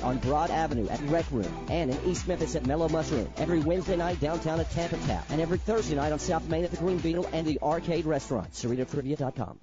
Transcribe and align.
on 0.00 0.18
Broad 0.18 0.50
Avenue 0.50 0.88
at 0.88 1.00
Rec 1.02 1.26
Room 1.30 1.66
and 1.68 1.90
in 1.90 1.98
East 2.06 2.28
Memphis 2.28 2.54
at 2.54 2.66
Mellow 2.66 2.88
Mushroom. 2.88 3.28
Every 3.36 3.60
Wednesday 3.60 3.96
night 3.96 4.20
downtown 4.20 4.60
at 4.60 4.70
Tampa 4.70 4.96
Tap. 4.98 5.26
And 5.30 5.40
every 5.40 5.58
Thursday 5.58 5.96
night 5.96 6.12
on 6.12 6.18
South 6.18 6.48
Main 6.48 6.64
at 6.64 6.70
the 6.70 6.76
Green 6.76 6.98
Beetle 6.98 7.28
and 7.32 7.46
the 7.46 7.58
Arcade 7.60 8.06
Restaurant. 8.06 8.52
CerritoTrivia.com. 8.52 9.58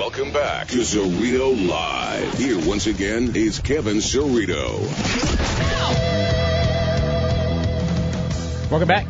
Welcome 0.00 0.32
back 0.32 0.68
to 0.68 0.78
Cerrito 0.78 1.68
Live. 1.68 2.38
Here 2.38 2.58
once 2.66 2.86
again 2.86 3.32
is 3.34 3.58
Kevin 3.58 3.98
Cerrito. 3.98 4.80
Welcome 8.70 8.88
back. 8.88 9.06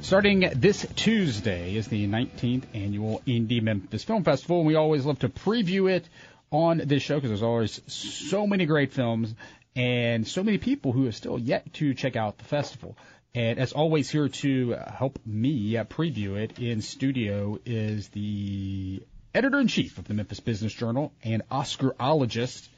Starting 0.00 0.50
this 0.56 0.86
Tuesday 0.96 1.76
is 1.76 1.88
the 1.88 2.06
19th 2.06 2.64
annual 2.74 3.22
Indie 3.26 3.62
Memphis 3.62 4.04
Film 4.04 4.22
Festival, 4.22 4.58
and 4.58 4.66
we 4.66 4.74
always 4.74 5.04
love 5.04 5.18
to 5.20 5.28
preview 5.28 5.90
it 5.90 6.06
on 6.54 6.80
this 6.84 7.02
show 7.02 7.16
because 7.16 7.30
there's 7.30 7.42
always 7.42 7.80
so 7.88 8.46
many 8.46 8.64
great 8.64 8.92
films 8.92 9.34
and 9.74 10.26
so 10.26 10.44
many 10.44 10.56
people 10.56 10.92
who 10.92 11.04
have 11.06 11.16
still 11.16 11.36
yet 11.36 11.74
to 11.74 11.94
check 11.94 12.14
out 12.14 12.38
the 12.38 12.44
festival. 12.44 12.96
And 13.34 13.58
as 13.58 13.72
always, 13.72 14.08
here 14.08 14.28
to 14.28 14.76
help 14.86 15.18
me 15.26 15.76
uh, 15.76 15.82
preview 15.82 16.36
it 16.36 16.60
in 16.60 16.80
studio 16.80 17.58
is 17.66 18.08
the 18.10 19.02
editor 19.34 19.58
in 19.58 19.66
chief 19.66 19.98
of 19.98 20.06
the 20.06 20.14
Memphis 20.14 20.38
Business 20.38 20.72
Journal 20.72 21.12
and 21.24 21.42
Oscarologist, 21.50 22.68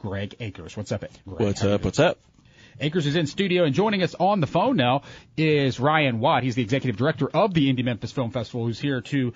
Greg 0.00 0.34
Akers. 0.40 0.76
What's 0.76 0.90
up, 0.90 1.04
Greg? 1.24 1.46
What's 1.46 1.62
up? 1.62 1.84
What's 1.84 2.00
up? 2.00 2.18
Akers 2.80 3.06
is 3.06 3.14
in 3.14 3.28
studio 3.28 3.62
and 3.62 3.74
joining 3.74 4.02
us 4.02 4.16
on 4.16 4.40
the 4.40 4.48
phone 4.48 4.76
now 4.76 5.02
is 5.36 5.78
Ryan 5.78 6.18
Watt. 6.18 6.42
He's 6.42 6.56
the 6.56 6.62
executive 6.62 6.96
director 6.96 7.28
of 7.28 7.54
the 7.54 7.72
Indie 7.72 7.84
Memphis 7.84 8.10
Film 8.10 8.32
Festival, 8.32 8.66
who's 8.66 8.80
here 8.80 9.02
to. 9.02 9.32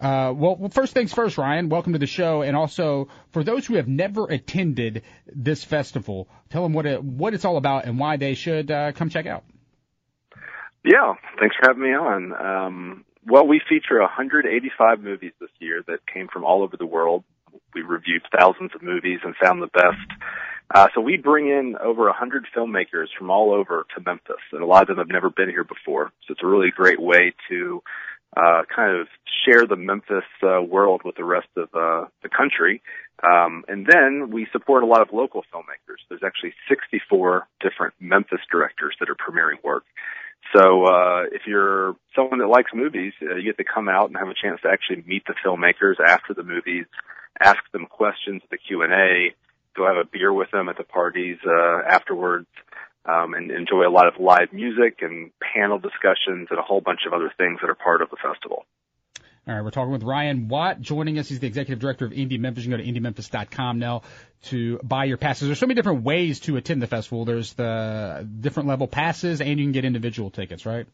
Uh, 0.00 0.32
well, 0.34 0.56
well, 0.56 0.70
first 0.70 0.94
things 0.94 1.12
first, 1.12 1.36
Ryan. 1.36 1.68
Welcome 1.68 1.92
to 1.92 1.98
the 1.98 2.06
show, 2.06 2.40
and 2.40 2.56
also 2.56 3.08
for 3.32 3.44
those 3.44 3.66
who 3.66 3.74
have 3.74 3.86
never 3.86 4.24
attended 4.24 5.02
this 5.26 5.62
festival, 5.62 6.28
tell 6.48 6.62
them 6.62 6.72
what 6.72 6.86
it, 6.86 7.04
what 7.04 7.34
it's 7.34 7.44
all 7.44 7.58
about 7.58 7.84
and 7.84 7.98
why 7.98 8.16
they 8.16 8.34
should 8.34 8.70
uh, 8.70 8.92
come 8.92 9.10
check 9.10 9.26
out. 9.26 9.44
Yeah, 10.82 11.14
thanks 11.38 11.54
for 11.56 11.68
having 11.68 11.82
me 11.82 11.90
on. 11.90 12.32
Um, 12.32 13.04
well, 13.26 13.46
we 13.46 13.60
feature 13.68 14.00
185 14.00 15.00
movies 15.00 15.32
this 15.38 15.50
year 15.58 15.84
that 15.86 15.98
came 16.12 16.28
from 16.28 16.44
all 16.44 16.62
over 16.62 16.78
the 16.78 16.86
world. 16.86 17.22
We 17.74 17.82
reviewed 17.82 18.22
thousands 18.36 18.70
of 18.74 18.82
movies 18.82 19.20
and 19.22 19.34
found 19.36 19.60
the 19.60 19.66
best. 19.66 20.20
Uh, 20.74 20.86
so 20.94 21.00
we 21.00 21.18
bring 21.18 21.48
in 21.48 21.76
over 21.82 22.04
100 22.04 22.46
filmmakers 22.56 23.08
from 23.18 23.30
all 23.30 23.52
over 23.52 23.86
to 23.94 24.02
Memphis, 24.02 24.36
and 24.52 24.62
a 24.62 24.66
lot 24.66 24.82
of 24.82 24.88
them 24.88 24.98
have 24.98 25.08
never 25.08 25.28
been 25.28 25.50
here 25.50 25.64
before. 25.64 26.12
So 26.26 26.32
it's 26.32 26.42
a 26.42 26.46
really 26.46 26.70
great 26.70 27.00
way 27.00 27.34
to 27.50 27.82
uh, 28.36 28.62
kind 28.74 29.00
of 29.00 29.08
share 29.44 29.66
the 29.66 29.76
Memphis 29.76 30.24
uh, 30.42 30.62
world 30.62 31.02
with 31.04 31.16
the 31.16 31.24
rest 31.24 31.48
of 31.56 31.68
uh, 31.74 32.06
the 32.22 32.28
country. 32.28 32.82
Um, 33.22 33.64
and 33.68 33.86
then 33.86 34.30
we 34.30 34.46
support 34.52 34.82
a 34.82 34.86
lot 34.86 35.02
of 35.02 35.08
local 35.12 35.42
filmmakers. 35.52 35.98
There's 36.08 36.22
actually 36.24 36.54
64 36.68 37.46
different 37.60 37.94
Memphis 38.00 38.40
directors 38.50 38.96
that 39.00 39.10
are 39.10 39.16
premiering 39.16 39.62
work. 39.62 39.84
So 40.54 40.84
uh, 40.84 41.24
if 41.30 41.42
you're 41.46 41.96
someone 42.14 42.38
that 42.38 42.48
likes 42.48 42.70
movies, 42.74 43.12
uh, 43.22 43.36
you 43.36 43.44
get 43.44 43.58
to 43.58 43.64
come 43.64 43.88
out 43.88 44.08
and 44.08 44.16
have 44.16 44.28
a 44.28 44.34
chance 44.34 44.60
to 44.62 44.68
actually 44.68 45.04
meet 45.06 45.24
the 45.26 45.34
filmmakers 45.44 46.00
after 46.04 46.34
the 46.34 46.42
movies, 46.42 46.86
ask 47.40 47.58
them 47.72 47.86
questions 47.86 48.40
at 48.42 48.50
the 48.50 48.58
Q 48.58 48.82
and 48.82 48.92
A, 48.92 49.34
go 49.76 49.86
have 49.86 49.96
a 49.96 50.08
beer 50.10 50.32
with 50.32 50.50
them 50.50 50.68
at 50.68 50.76
the 50.76 50.84
parties 50.84 51.38
uh, 51.46 51.82
afterwards, 51.86 52.48
um, 53.06 53.34
and 53.34 53.50
enjoy 53.50 53.86
a 53.86 53.90
lot 53.90 54.06
of 54.06 54.14
live 54.20 54.52
music 54.52 54.98
and 55.00 55.30
panel 55.54 55.78
discussions 55.78 56.48
and 56.50 56.58
a 56.58 56.62
whole 56.62 56.80
bunch 56.80 57.00
of 57.06 57.12
other 57.12 57.32
things 57.36 57.58
that 57.60 57.70
are 57.70 57.74
part 57.74 58.02
of 58.02 58.10
the 58.10 58.16
festival. 58.16 58.64
All 59.48 59.54
right, 59.54 59.64
we're 59.64 59.70
talking 59.70 59.90
with 59.90 60.02
Ryan 60.02 60.48
Watt 60.48 60.80
joining 60.80 61.18
us. 61.18 61.28
He's 61.28 61.40
the 61.40 61.46
executive 61.46 61.78
director 61.80 62.04
of 62.04 62.12
Indie 62.12 62.38
Memphis. 62.38 62.64
You 62.64 62.70
can 62.70 62.78
go 62.78 62.84
to 62.84 63.00
indiememphis.com 63.00 63.78
now 63.78 64.02
to 64.44 64.78
buy 64.82 65.04
your 65.04 65.16
passes. 65.16 65.48
There's 65.48 65.58
so 65.58 65.66
many 65.66 65.76
different 65.76 66.04
ways 66.04 66.40
to 66.40 66.56
attend 66.56 66.82
the 66.82 66.86
festival. 66.86 67.24
There's 67.24 67.54
the 67.54 68.28
different 68.40 68.68
level 68.68 68.86
passes, 68.86 69.40
and 69.40 69.58
you 69.58 69.64
can 69.64 69.72
get 69.72 69.86
individual 69.86 70.30
tickets, 70.30 70.66
right? 70.66 70.86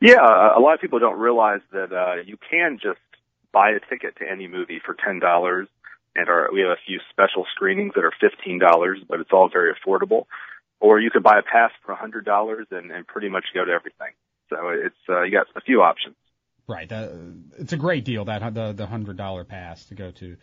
Yeah, 0.00 0.20
a 0.20 0.60
lot 0.60 0.74
of 0.74 0.80
people 0.80 0.98
don't 0.98 1.18
realize 1.18 1.62
that 1.72 1.90
uh, 1.92 2.22
you 2.26 2.36
can 2.50 2.78
just 2.82 3.00
buy 3.50 3.70
a 3.70 3.80
ticket 3.88 4.16
to 4.18 4.30
any 4.30 4.46
movie 4.46 4.80
for 4.84 4.94
ten 4.94 5.18
dollars, 5.18 5.66
and 6.14 6.28
our, 6.28 6.50
we 6.52 6.60
have 6.60 6.70
a 6.70 6.80
few 6.86 7.00
special 7.10 7.46
screenings 7.54 7.92
that 7.94 8.04
are 8.04 8.12
fifteen 8.20 8.58
dollars, 8.58 8.98
but 9.08 9.20
it's 9.20 9.30
all 9.32 9.48
very 9.48 9.72
affordable. 9.72 10.26
Or 10.80 11.00
you 11.00 11.10
could 11.10 11.22
buy 11.22 11.38
a 11.38 11.42
pass 11.42 11.70
for 11.84 11.92
a 11.92 11.96
hundred 11.96 12.24
dollars 12.24 12.66
and, 12.70 12.90
and 12.90 13.06
pretty 13.06 13.28
much 13.28 13.44
go 13.54 13.64
to 13.64 13.72
everything. 13.72 14.12
So 14.50 14.56
it's 14.68 14.96
uh, 15.08 15.22
you 15.22 15.32
got 15.32 15.46
a 15.56 15.60
few 15.60 15.82
options. 15.82 16.16
Right. 16.66 16.90
Uh, 16.90 17.08
it's 17.58 17.72
a 17.72 17.76
great 17.76 18.04
deal 18.04 18.24
that 18.26 18.54
the 18.54 18.72
the 18.72 18.86
hundred 18.86 19.16
dollar 19.16 19.44
pass 19.44 19.84
to 19.86 19.94
go 19.94 20.10
to. 20.12 20.36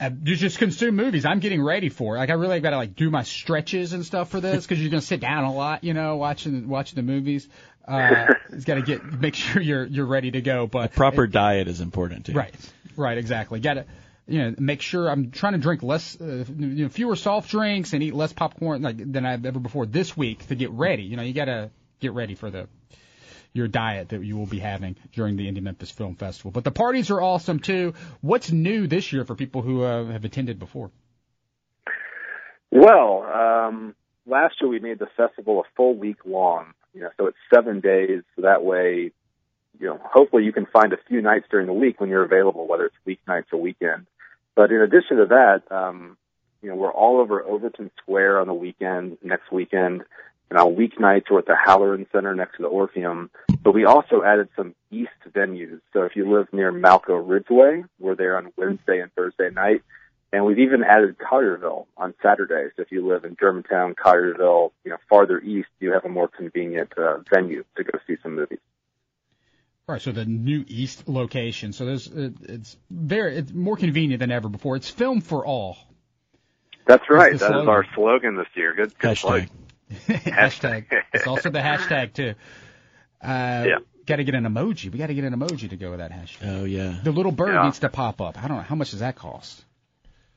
Uh, 0.00 0.10
you 0.22 0.36
just 0.36 0.58
consume 0.58 0.94
movies. 0.94 1.24
I'm 1.24 1.40
getting 1.40 1.60
ready 1.62 1.88
for 1.88 2.14
it. 2.14 2.20
Like 2.20 2.30
I 2.30 2.34
really 2.34 2.60
got 2.60 2.70
to 2.70 2.76
like 2.76 2.94
do 2.94 3.10
my 3.10 3.24
stretches 3.24 3.92
and 3.92 4.06
stuff 4.06 4.30
for 4.30 4.40
this 4.40 4.64
because 4.64 4.80
you're 4.80 4.90
gonna 4.90 5.00
sit 5.00 5.20
down 5.20 5.44
a 5.44 5.52
lot, 5.52 5.82
you 5.82 5.92
know, 5.92 6.16
watching 6.16 6.68
watching 6.68 6.96
the 6.96 7.02
movies. 7.02 7.48
Uh, 7.86 8.26
it's 8.52 8.64
got 8.64 8.74
to 8.76 8.82
get 8.82 9.04
make 9.04 9.34
sure 9.34 9.60
you're 9.60 9.84
you're 9.84 10.06
ready 10.06 10.30
to 10.30 10.40
go. 10.40 10.68
But 10.68 10.86
a 10.86 10.88
proper 10.88 11.24
it, 11.24 11.32
diet 11.32 11.66
is 11.66 11.80
important 11.80 12.26
too. 12.26 12.32
Right. 12.32 12.54
Right. 12.96 13.18
Exactly. 13.18 13.58
Got 13.58 13.74
to 13.74 13.86
you 14.28 14.42
know 14.42 14.54
make 14.58 14.82
sure 14.82 15.08
I'm 15.08 15.30
trying 15.30 15.54
to 15.54 15.58
drink 15.58 15.82
less, 15.82 16.20
uh, 16.20 16.44
you 16.56 16.84
know, 16.84 16.88
fewer 16.88 17.16
soft 17.16 17.50
drinks 17.50 17.94
and 17.94 18.02
eat 18.02 18.14
less 18.14 18.32
popcorn 18.32 18.82
like 18.82 18.96
than 18.98 19.24
I've 19.24 19.44
ever 19.46 19.58
before 19.58 19.86
this 19.86 20.16
week 20.16 20.46
to 20.48 20.54
get 20.54 20.70
ready. 20.70 21.02
You 21.02 21.16
know, 21.16 21.22
you 21.22 21.32
got 21.32 21.46
to 21.46 21.70
get 21.98 22.12
ready 22.12 22.34
for 22.34 22.50
the 22.50 22.68
your 23.54 23.68
diet 23.68 24.10
that 24.10 24.22
you 24.22 24.36
will 24.36 24.46
be 24.46 24.58
having 24.58 24.96
during 25.12 25.36
the 25.36 25.50
Indie 25.50 25.62
Memphis 25.62 25.90
Film 25.90 26.14
Festival. 26.14 26.50
But 26.50 26.64
the 26.64 26.70
parties 26.70 27.10
are 27.10 27.20
awesome 27.20 27.58
too. 27.58 27.94
What's 28.20 28.52
new 28.52 28.86
this 28.86 29.12
year 29.12 29.24
for 29.24 29.34
people 29.34 29.62
who 29.62 29.82
uh, 29.82 30.04
have 30.06 30.24
attended 30.24 30.58
before? 30.58 30.90
Well, 32.70 33.22
um, 33.22 33.94
last 34.26 34.56
year 34.60 34.68
we 34.68 34.78
made 34.78 34.98
the 34.98 35.08
festival 35.16 35.60
a 35.60 35.64
full 35.74 35.96
week 35.96 36.18
long. 36.26 36.74
You 36.94 37.02
know, 37.02 37.10
so 37.16 37.26
it's 37.26 37.38
seven 37.52 37.80
days. 37.80 38.22
So 38.36 38.42
that 38.42 38.62
way, 38.62 39.12
you 39.78 39.86
know, 39.86 40.00
hopefully 40.02 40.44
you 40.44 40.52
can 40.52 40.66
find 40.66 40.92
a 40.92 40.98
few 41.08 41.22
nights 41.22 41.46
during 41.50 41.66
the 41.66 41.72
week 41.72 42.00
when 42.00 42.10
you're 42.10 42.24
available, 42.24 42.66
whether 42.66 42.86
it's 42.86 42.96
weeknights 43.06 43.52
or 43.52 43.60
weekend. 43.60 44.06
But 44.58 44.72
in 44.72 44.80
addition 44.80 45.18
to 45.18 45.26
that, 45.26 45.62
um, 45.70 46.16
you 46.62 46.68
know, 46.68 46.74
we're 46.74 46.90
all 46.90 47.20
over 47.20 47.44
Overton 47.44 47.92
Square 48.02 48.40
on 48.40 48.48
the 48.48 48.54
weekend, 48.54 49.16
next 49.22 49.52
weekend. 49.52 50.02
And 50.50 50.58
on 50.58 50.74
weeknights, 50.74 51.30
we're 51.30 51.38
at 51.38 51.46
the 51.46 51.54
Halloran 51.54 52.08
Center 52.10 52.34
next 52.34 52.56
to 52.56 52.62
the 52.62 52.68
Orpheum. 52.68 53.30
But 53.62 53.72
we 53.72 53.84
also 53.84 54.24
added 54.24 54.48
some 54.56 54.74
East 54.90 55.12
venues. 55.30 55.80
So 55.92 56.02
if 56.02 56.16
you 56.16 56.28
live 56.28 56.48
near 56.52 56.72
Malco 56.72 57.22
Ridgeway, 57.24 57.84
we're 58.00 58.16
there 58.16 58.36
on 58.36 58.52
Wednesday 58.56 58.98
and 58.98 59.12
Thursday 59.14 59.50
night. 59.50 59.84
And 60.32 60.44
we've 60.44 60.58
even 60.58 60.82
added 60.82 61.18
Collierville 61.18 61.86
on 61.96 62.14
Saturdays. 62.20 62.72
So 62.74 62.82
if 62.82 62.90
you 62.90 63.06
live 63.06 63.24
in 63.24 63.36
Germantown, 63.38 63.94
Collierville, 63.94 64.72
you 64.82 64.90
know, 64.90 64.98
farther 65.08 65.38
east, 65.38 65.68
you 65.78 65.92
have 65.92 66.04
a 66.04 66.08
more 66.08 66.26
convenient 66.26 66.94
uh, 66.98 67.18
venue 67.32 67.62
to 67.76 67.84
go 67.84 67.96
see 68.08 68.16
some 68.24 68.34
movies. 68.34 68.58
Right, 69.88 70.02
so 70.02 70.12
the 70.12 70.26
new 70.26 70.66
East 70.68 71.08
location. 71.08 71.72
So 71.72 71.86
there's 71.86 72.06
it's 72.08 72.76
very 72.90 73.36
it's 73.38 73.50
more 73.50 73.74
convenient 73.74 74.20
than 74.20 74.30
ever 74.30 74.50
before. 74.50 74.76
It's 74.76 74.90
film 74.90 75.22
for 75.22 75.46
all. 75.46 75.78
That's 76.86 77.04
right. 77.08 77.32
That 77.32 77.38
slogan. 77.38 77.62
is 77.62 77.68
our 77.68 77.86
slogan 77.94 78.36
this 78.36 78.46
year. 78.54 78.74
Good, 78.74 78.98
good 78.98 79.16
Hashtag. 79.16 79.48
hashtag. 80.08 80.84
It's 81.14 81.26
also 81.26 81.48
the 81.48 81.60
hashtag 81.60 82.12
too. 82.12 82.34
Uh, 83.22 83.64
yeah. 83.66 83.78
Got 84.04 84.16
to 84.16 84.24
get 84.24 84.34
an 84.34 84.44
emoji. 84.44 84.92
We 84.92 84.98
got 84.98 85.06
to 85.06 85.14
get 85.14 85.24
an 85.24 85.32
emoji 85.34 85.70
to 85.70 85.76
go 85.76 85.90
with 85.90 86.00
that 86.00 86.12
hashtag. 86.12 86.46
Oh 86.60 86.64
yeah. 86.64 86.98
The 87.02 87.10
little 87.10 87.32
bird 87.32 87.54
Yeah. 87.54 87.64
needs 87.64 87.78
to 87.78 87.88
pop 87.88 88.20
up. 88.20 88.36
I 88.42 88.46
don't 88.46 88.58
know 88.58 88.62
how 88.64 88.74
much 88.74 88.90
does 88.90 89.00
that 89.00 89.16
cost. 89.16 89.64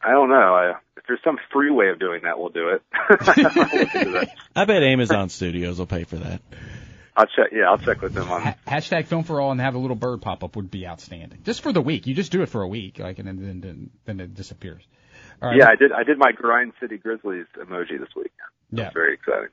I 0.01 0.11
don't 0.11 0.29
know. 0.29 0.35
I, 0.55 0.69
if 0.95 1.03
there's 1.07 1.19
some 1.25 1.37
free 1.51 1.71
way 1.71 1.89
of 1.89 1.99
doing 1.99 2.21
that, 2.23 2.39
we'll 2.39 2.49
do 2.49 2.69
it. 2.69 2.81
I 4.55 4.63
bet 4.65 4.81
Amazon 4.81 5.27
Studios 5.27 5.77
will 5.77 5.87
pay 5.87 6.05
for 6.05 6.15
that. 6.17 6.41
I'll 7.15 7.25
check. 7.25 7.47
Yeah, 7.51 7.69
I'll 7.69 7.77
check 7.77 8.01
with 8.01 8.13
them 8.13 8.31
on. 8.31 8.41
Ha- 8.41 8.55
hashtag 8.67 9.07
film 9.07 9.23
for 9.23 9.41
all 9.41 9.51
and 9.51 9.59
have 9.59 9.75
a 9.75 9.77
little 9.77 9.95
bird 9.95 10.21
pop 10.21 10.43
up 10.43 10.55
would 10.55 10.71
be 10.71 10.87
outstanding. 10.87 11.39
Just 11.43 11.61
for 11.61 11.73
the 11.73 11.81
week. 11.81 12.07
You 12.07 12.13
just 12.13 12.31
do 12.31 12.41
it 12.41 12.47
for 12.47 12.61
a 12.61 12.67
week, 12.67 12.99
like, 12.99 13.19
and 13.19 13.27
then 13.27 13.61
then, 13.61 13.89
then, 14.05 14.19
it 14.19 14.33
disappears. 14.33 14.83
Right. 15.41 15.57
Yeah, 15.57 15.69
I 15.69 15.75
did. 15.75 15.91
I 15.91 16.03
did 16.03 16.17
my 16.17 16.31
Grind 16.31 16.73
City 16.79 16.97
Grizzlies 16.97 17.47
emoji 17.57 17.99
this 17.99 18.09
week. 18.15 18.31
Yeah. 18.71 18.83
That's 18.83 18.93
very 18.93 19.15
exciting. 19.15 19.49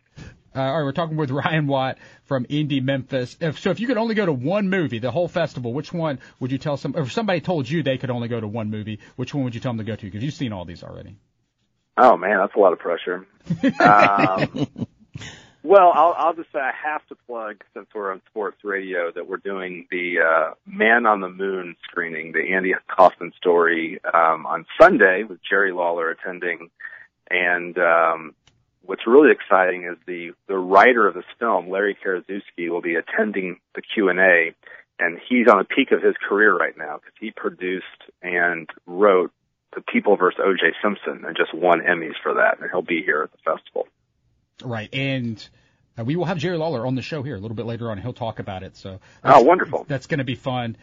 Uh, 0.55 0.60
all 0.60 0.78
right, 0.78 0.84
we're 0.84 0.93
talking 0.93 1.16
with 1.16 1.31
Ryan 1.31 1.66
Watt 1.66 1.99
from 2.25 2.44
Indie 2.46 2.82
Memphis. 2.82 3.37
If, 3.40 3.58
so, 3.58 3.70
if 3.70 3.81
you 3.81 3.87
could 3.87 3.96
only 3.96 4.14
go 4.14 4.25
to 4.25 4.32
one 4.32 4.70
movie, 4.70 4.99
the 4.99 5.10
whole 5.10 5.28
festival, 5.28 5.72
which 5.72 5.93
one 5.93 6.20
would 6.40 6.50
you 6.52 6.58
tell 6.58 6.76
some? 6.76 6.94
If 6.96 7.12
somebody 7.12 7.40
told 7.40 7.69
you 7.69 7.82
they 7.82 7.99
could 7.99 8.10
only 8.10 8.28
go 8.28 8.40
to 8.40 8.49
one 8.49 8.70
movie, 8.70 9.00
which 9.16 9.34
one 9.34 9.44
would 9.44 9.55
you 9.55 9.60
tell 9.60 9.72
them 9.72 9.78
to 9.78 9.84
go 9.84 9.96
to? 9.96 10.06
Because 10.06 10.22
you've 10.22 10.34
seen 10.34 10.52
all 10.52 10.64
these 10.64 10.82
already. 10.82 11.16
Oh 11.96 12.16
man, 12.16 12.38
that's 12.38 12.55
a 12.55 12.58
lot 12.58 12.72
of 12.72 12.78
pressure. 12.78 13.26
um, 13.81 14.87
well, 15.62 15.93
I'll, 15.94 16.14
I'll 16.16 16.34
just 16.34 16.52
say 16.52 16.60
I 16.60 16.72
have 16.84 17.06
to 17.08 17.16
plug 17.26 17.64
since 17.75 17.88
we're 17.94 18.12
on 18.12 18.22
sports 18.31 18.58
radio 18.62 19.10
that 19.12 19.28
we're 19.28 19.38
doing 19.38 19.87
the 19.90 20.16
uh, 20.20 20.55
Man 20.66 21.05
on 21.05 21.20
the 21.20 21.28
Moon 21.28 21.76
screening, 21.82 22.32
the 22.32 22.55
Andy 22.55 22.75
Kaufman 22.88 23.32
story 23.37 24.00
um, 24.12 24.46
on 24.46 24.66
Sunday 24.81 25.25
with 25.25 25.40
Jerry 25.49 25.72
Lawler 25.72 26.10
attending, 26.10 26.70
and 27.31 27.76
um, 27.78 28.34
what's 28.84 29.06
really 29.06 29.32
exciting 29.32 29.84
is 29.84 29.99
the 30.06 30.31
the 30.46 30.56
writer 30.56 31.06
of 31.06 31.14
this 31.14 31.25
film, 31.38 31.69
Larry 31.69 31.96
Karaszewski, 32.02 32.70
will 32.70 32.81
be 32.81 32.94
attending 32.94 33.58
the 33.75 33.82
Q 33.82 34.08
and 34.10 34.20
A, 34.20 34.55
and 35.00 35.19
he's 35.28 35.49
on 35.49 35.58
the 35.58 35.64
peak 35.64 35.90
of 35.90 36.02
his 36.02 36.14
career 36.26 36.56
right 36.56 36.76
now 36.78 36.99
because 36.99 37.14
he 37.20 37.32
produced 37.32 37.84
and 38.22 38.69
wrote 38.87 39.32
The 39.75 39.82
People 39.82 40.16
vs. 40.16 40.40
O.J. 40.43 40.75
Simpson 40.81 41.25
and 41.26 41.37
just 41.37 41.52
won 41.52 41.81
Emmys 41.81 42.14
for 42.22 42.34
that, 42.34 42.60
and 42.60 42.70
he'll 42.70 42.81
be 42.81 43.02
here 43.02 43.25
at 43.25 43.32
the 43.32 43.38
festival. 43.38 43.88
Right, 44.62 44.93
and 44.93 45.49
uh, 45.99 46.05
we 46.05 46.16
will 46.16 46.25
have 46.25 46.38
Jerry 46.38 46.56
Lawler 46.56 46.87
on 46.87 46.94
the 46.94 47.02
show 47.02 47.22
here 47.22 47.37
a 47.37 47.40
little 47.40 47.56
bit 47.56 47.66
later 47.66 47.90
on. 47.90 47.99
He'll 47.99 48.12
talk 48.12 48.38
about 48.38 48.62
it. 48.62 48.76
So 48.76 49.00
oh, 49.25 49.43
wonderful! 49.43 49.84
That's 49.88 50.06
going 50.06 50.19
to 50.19 50.25
be 50.25 50.34
fun. 50.34 50.76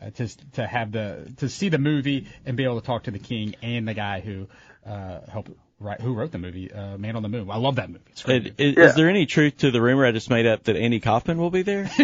Uh, 0.00 0.10
to 0.10 0.28
to 0.52 0.66
have 0.66 0.92
the 0.92 1.32
to 1.38 1.48
see 1.48 1.68
the 1.68 1.78
movie 1.78 2.26
and 2.44 2.56
be 2.56 2.64
able 2.64 2.80
to 2.80 2.86
talk 2.86 3.04
to 3.04 3.10
the 3.10 3.18
king 3.18 3.54
and 3.62 3.86
the 3.86 3.94
guy 3.94 4.20
who 4.20 4.48
uh, 4.86 5.20
helped 5.30 5.50
Right, 5.82 6.00
who 6.00 6.14
wrote 6.14 6.30
the 6.30 6.38
movie, 6.38 6.70
uh, 6.70 6.96
Man 6.96 7.16
on 7.16 7.22
the 7.22 7.28
Moon? 7.28 7.50
I 7.50 7.56
love 7.56 7.74
that 7.76 7.90
movie. 7.90 8.04
It's 8.10 8.22
great. 8.22 8.54
Is, 8.56 8.76
yeah. 8.76 8.84
is 8.84 8.94
there 8.94 9.08
any 9.10 9.26
truth 9.26 9.58
to 9.58 9.72
the 9.72 9.82
rumor 9.82 10.06
I 10.06 10.12
just 10.12 10.30
made 10.30 10.46
up 10.46 10.62
that 10.64 10.76
Andy 10.76 11.00
Kaufman 11.00 11.38
will 11.38 11.50
be 11.50 11.62
there? 11.62 11.84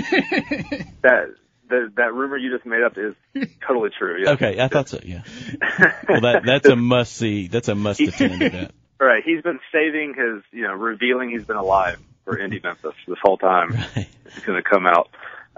that 1.02 1.34
the, 1.69 1.92
that 1.96 2.12
rumor 2.12 2.36
you 2.36 2.52
just 2.52 2.66
made 2.66 2.82
up 2.82 2.98
is 2.98 3.14
totally 3.66 3.90
true. 3.96 4.25
Yeah. 4.25 4.30
Okay, 4.30 4.60
I 4.60 4.66
thought 4.66 4.88
so. 4.88 4.98
Yeah. 5.04 5.22
well, 6.08 6.22
that 6.22 6.42
that's 6.44 6.66
a 6.66 6.75
must 6.75 7.12
see. 7.12 7.46
That's 7.46 7.69
a 7.69 7.76
must 7.76 8.00
attend 8.00 8.42
event. 8.42 8.72
Right. 9.00 9.22
He's 9.24 9.42
been 9.42 9.60
saving 9.72 10.14
his, 10.14 10.42
you 10.50 10.62
know, 10.62 10.74
revealing 10.74 11.30
he's 11.30 11.44
been 11.44 11.56
alive 11.56 11.98
for 12.24 12.36
Indie 12.36 12.62
Memphis 12.64 12.94
this 13.06 13.18
whole 13.22 13.38
time. 13.38 13.70
Right. 13.70 14.08
It's 14.26 14.40
going 14.40 14.62
to 14.62 14.68
come 14.68 14.86
out. 14.86 15.08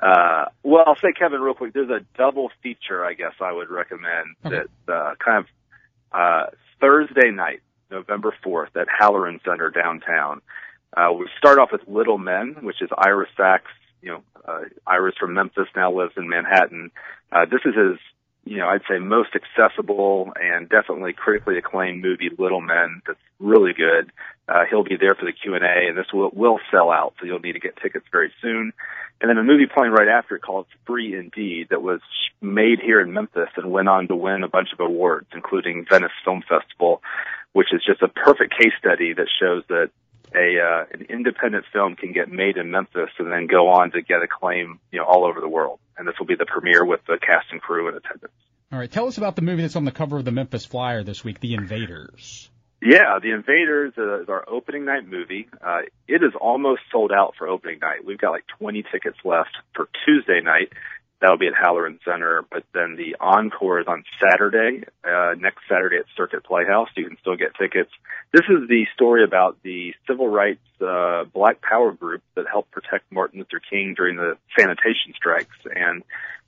Uh, 0.01 0.47
well, 0.63 0.85
I'll 0.87 0.97
say, 0.97 1.13
Kevin, 1.19 1.41
real 1.41 1.55
quick. 1.55 1.75
There's 1.75 1.91
a 1.91 2.01
double 2.17 2.51
feature, 2.63 3.05
I 3.05 3.15
guess 3.15 3.35
I 3.41 3.53
would 3.53 3.71
recommend 3.71 4.37
okay. 4.45 4.63
that 4.87 4.93
uh, 4.93 5.15
kind 5.23 5.45
of 5.45 5.47
uh, 6.13 6.47
Thursday 6.81 7.31
night 7.31 7.61
November 7.91 8.35
4th 8.45 8.77
at 8.77 8.89
Halloran 8.99 9.41
Center 9.45 9.71
downtown. 9.71 10.41
Uh, 10.97 11.13
we 11.13 11.29
start 11.39 11.59
off 11.59 11.71
with 11.73 11.83
Little 11.87 12.19
Men, 12.19 12.57
which 12.63 12.81
is 12.81 12.89
Ira 12.97 13.27
Sachs. 13.37 13.71
You 14.03 14.11
know, 14.11 14.23
uh, 14.47 14.61
Ira's 14.87 15.15
from 15.19 15.35
Memphis, 15.35 15.69
now 15.77 15.93
lives 15.93 16.15
in 16.17 16.29
Manhattan. 16.29 16.91
Uh, 17.31 17.45
this 17.45 17.61
is 17.65 17.75
his, 17.75 17.99
you 18.45 18.57
know, 18.59 18.69
I'd 18.69 18.83
say 18.89 18.99
most 18.99 19.31
accessible 19.35 20.33
and 20.41 20.69
definitely 20.69 21.13
critically 21.13 21.59
acclaimed 21.59 22.03
movie, 22.03 22.31
Little 22.39 22.61
Men. 22.61 23.03
That's 23.07 23.19
really 23.39 23.73
good. 23.73 24.11
Uh, 24.49 24.65
he'll 24.69 24.85
be 24.85 24.97
there 24.97 25.15
for 25.15 25.25
the 25.25 25.33
Q 25.33 25.55
and 25.55 25.65
A, 25.65 25.89
and 25.89 25.97
this 25.97 26.13
will 26.13 26.31
will 26.33 26.59
sell 26.71 26.91
out, 26.91 27.15
so 27.21 27.27
you'll 27.27 27.39
need 27.39 27.53
to 27.53 27.61
get 27.61 27.77
tickets 27.77 28.07
very 28.11 28.33
soon. 28.43 28.73
And 29.21 29.29
then 29.29 29.39
a 29.39 29.45
movie 29.45 29.67
playing 29.67 29.93
right 29.93 30.09
after 30.09 30.39
called 30.39 30.67
Free 30.87 31.15
Indeed 31.15 31.69
that 31.71 31.83
was 31.83 32.01
made 32.41 32.81
here 32.81 33.01
in 33.01 33.13
Memphis 33.13 33.51
and 33.57 33.71
went 33.71 33.89
on 33.89 34.09
to 34.09 34.17
win 34.17 34.43
a 34.43 34.49
bunch 34.49 34.73
of 34.73 34.81
awards, 34.81 35.27
including 35.35 35.85
Venice 35.89 36.11
Film 36.25 36.43
Festival 36.49 37.03
which 37.53 37.73
is 37.73 37.83
just 37.85 38.03
a 38.03 38.09
perfect 38.09 38.57
case 38.57 38.73
study 38.79 39.13
that 39.13 39.27
shows 39.41 39.65
that 39.69 39.91
a 40.35 40.61
uh, 40.61 40.85
an 40.93 41.07
independent 41.09 41.65
film 41.73 41.97
can 41.97 42.13
get 42.13 42.31
made 42.31 42.57
in 42.57 42.71
Memphis 42.71 43.11
and 43.19 43.31
then 43.31 43.47
go 43.47 43.69
on 43.69 43.91
to 43.93 44.03
get 44.03 44.23
acclaim, 44.23 44.81
you 44.93 44.99
know, 44.99 45.05
all 45.05 45.25
over 45.25 45.41
the 45.41 45.49
world. 45.49 45.81
And 45.97 46.07
this 46.07 46.15
will 46.19 46.27
be 46.27 46.37
the 46.37 46.47
premiere 46.47 46.85
with 46.85 47.01
the 47.07 47.19
cast 47.21 47.47
and 47.51 47.61
crew 47.61 47.89
in 47.89 47.95
attendance. 47.95 48.33
All 48.73 48.79
right, 48.79 48.91
tell 48.91 49.09
us 49.09 49.19
about 49.19 49.35
the 49.35 49.43
movie 49.43 49.63
that's 49.63 49.77
on 49.77 49.85
the 49.85 49.91
cover 49.91 50.17
of 50.19 50.25
the 50.25 50.31
Memphis 50.31 50.65
Flyer 50.65 51.03
this 51.03 51.25
week, 51.25 51.41
The 51.41 51.55
Invaders. 51.55 52.49
Yeah, 52.81 53.19
The 53.21 53.33
Invaders 53.33 53.93
is 53.97 54.29
our 54.29 54.49
opening 54.49 54.85
night 54.85 55.07
movie. 55.07 55.49
Uh, 55.61 55.81
it 56.07 56.23
is 56.23 56.33
almost 56.41 56.83
sold 56.93 57.11
out 57.13 57.35
for 57.37 57.49
opening 57.49 57.81
night. 57.81 58.05
We've 58.07 58.17
got 58.17 58.31
like 58.31 58.45
20 58.59 58.85
tickets 58.93 59.19
left 59.25 59.51
for 59.75 59.89
Tuesday 60.07 60.41
night, 60.41 60.73
That'll 61.21 61.37
be 61.37 61.49
at 61.49 61.55
Halloran 61.55 62.01
Center. 62.05 62.45
But 62.51 62.65
then 62.73 62.97
the 62.97 63.17
encore 63.21 63.81
is 63.81 63.87
on 63.87 64.05
Saturday, 64.21 64.85
uh, 65.05 65.35
next 65.39 65.63
Saturday 65.69 65.97
at 65.97 66.07
Circuit 66.17 66.45
Playhouse. 66.45 66.89
You 66.97 67.07
can 67.07 67.19
still 67.21 67.37
get 67.37 67.55
tickets. 67.55 67.91
This 68.33 68.47
is 68.49 68.69
the 68.69 68.87
story 68.95 69.23
about 69.25 69.59
the 69.63 69.95
civil 70.07 70.29
rights 70.29 70.61
uh, 70.81 71.25
Black 71.25 71.61
Power 71.61 71.93
group 71.93 72.23
that 72.37 72.47
helped 72.49 72.71
protect 72.71 73.11
Martin 73.13 73.41
Luther 73.41 73.61
King 73.61 73.95
during 73.95 74.17
the 74.17 74.39
sanitation 74.59 75.13
strikes, 75.15 75.57
and 75.65 76.03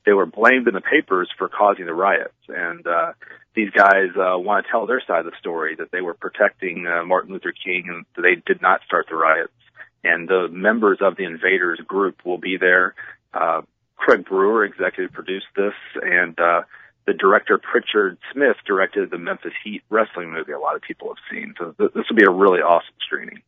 they 0.07 0.13
were 0.13 0.27
blamed 0.27 0.67
in 0.69 0.75
the 0.75 0.81
papers 0.81 1.29
for 1.37 1.49
causing 1.49 1.87
the 1.87 1.95
riots. 1.95 2.35
And 2.49 2.87
uh, 2.87 3.13
these 3.55 3.71
guys 3.71 4.11
uh, 4.17 4.39
want 4.39 4.65
to 4.65 4.71
tell 4.71 4.87
their 4.87 5.03
side 5.07 5.21
of 5.21 5.27
the 5.27 5.39
story 5.39 5.77
that 5.77 5.91
they 5.91 6.01
were 6.01 6.15
protecting 6.15 6.87
uh, 6.87 7.05
Martin 7.05 7.33
Luther 7.33 7.53
King 7.53 7.85
and 7.89 8.07
they 8.17 8.35
did 8.47 8.63
not 8.63 8.81
start 8.87 9.07
the 9.09 9.17
riots. 9.17 9.53
And 10.05 10.29
the 10.29 10.49
members 10.49 10.99
of 11.01 11.17
the 11.17 11.25
Invaders 11.25 11.79
group 11.87 12.25
will 12.25 12.39
be 12.39 12.57
there. 12.57 12.95
Uh, 13.33 13.63
Craig 14.03 14.25
Brewer 14.25 14.65
executive 14.65 15.13
produced 15.13 15.47
this, 15.55 15.75
and 15.95 16.39
uh, 16.41 16.63
the 17.07 17.15
director 17.15 17.57
Prichard 17.59 18.19
Smith 18.33 18.57
directed 18.67 19.11
the 19.11 19.19
Memphis 19.19 19.53
Heat 19.63 19.83
wrestling 19.91 20.33
movie. 20.33 20.51
A 20.51 20.59
lot 20.59 20.75
of 20.75 20.83
people 20.83 21.09
have 21.09 21.23
seen, 21.31 21.55
so 21.57 21.73
th- 21.79 21.93
this 21.95 22.05
will 22.09 22.17
be 22.17 22.25
a 22.25 22.31
really 22.31 22.61
awesome 22.61 22.95
screening. 23.07 23.43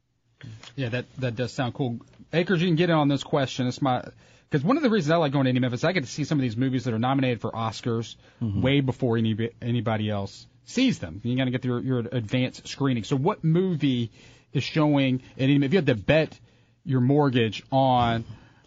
Yeah, 0.77 0.91
that 0.91 1.07
that 1.19 1.35
does 1.35 1.53
sound 1.53 1.75
cool. 1.75 1.99
Akers, 2.33 2.63
you 2.63 2.69
can 2.69 2.77
get 2.77 2.89
in 2.89 2.95
on 2.95 3.09
this 3.09 3.25
question. 3.25 3.67
It's 3.67 3.83
my 3.83 4.05
because 4.49 4.65
one 4.65 4.77
of 4.77 4.85
the 4.85 4.91
reasons 4.91 5.11
I 5.11 5.17
like 5.17 5.33
going 5.33 5.47
to 5.47 5.53
Indie 5.53 5.61
Memphis, 5.61 5.83
I 5.83 5.91
get 5.91 6.05
to 6.05 6.11
see 6.11 6.23
some 6.23 6.39
of 6.39 6.43
these 6.43 6.57
movies 6.57 6.85
that 6.85 6.95
are 6.95 6.99
nominated 7.01 7.41
for 7.41 7.51
Oscars 7.51 8.15
mm-hmm. 8.41 8.63
way 8.63 8.81
before 8.81 9.17
any 9.17 9.51
anybody 9.61 10.09
else 10.09 10.47
sees 10.67 11.01
them. 11.01 11.21
You 11.25 11.37
got 11.37 11.47
to 11.47 11.51
get 11.51 11.65
your 11.65 11.81
your 11.81 11.99
advanced 11.99 12.69
screening. 12.69 13.03
So, 13.03 13.17
what 13.17 13.43
movie 13.43 14.13
is 14.53 14.63
showing? 14.63 15.23
And 15.37 15.65
if 15.65 15.73
you 15.73 15.79
had 15.79 15.87
to 15.87 15.97
bet 15.97 16.39
your 16.85 17.01
mortgage 17.01 17.65
on 17.73 18.25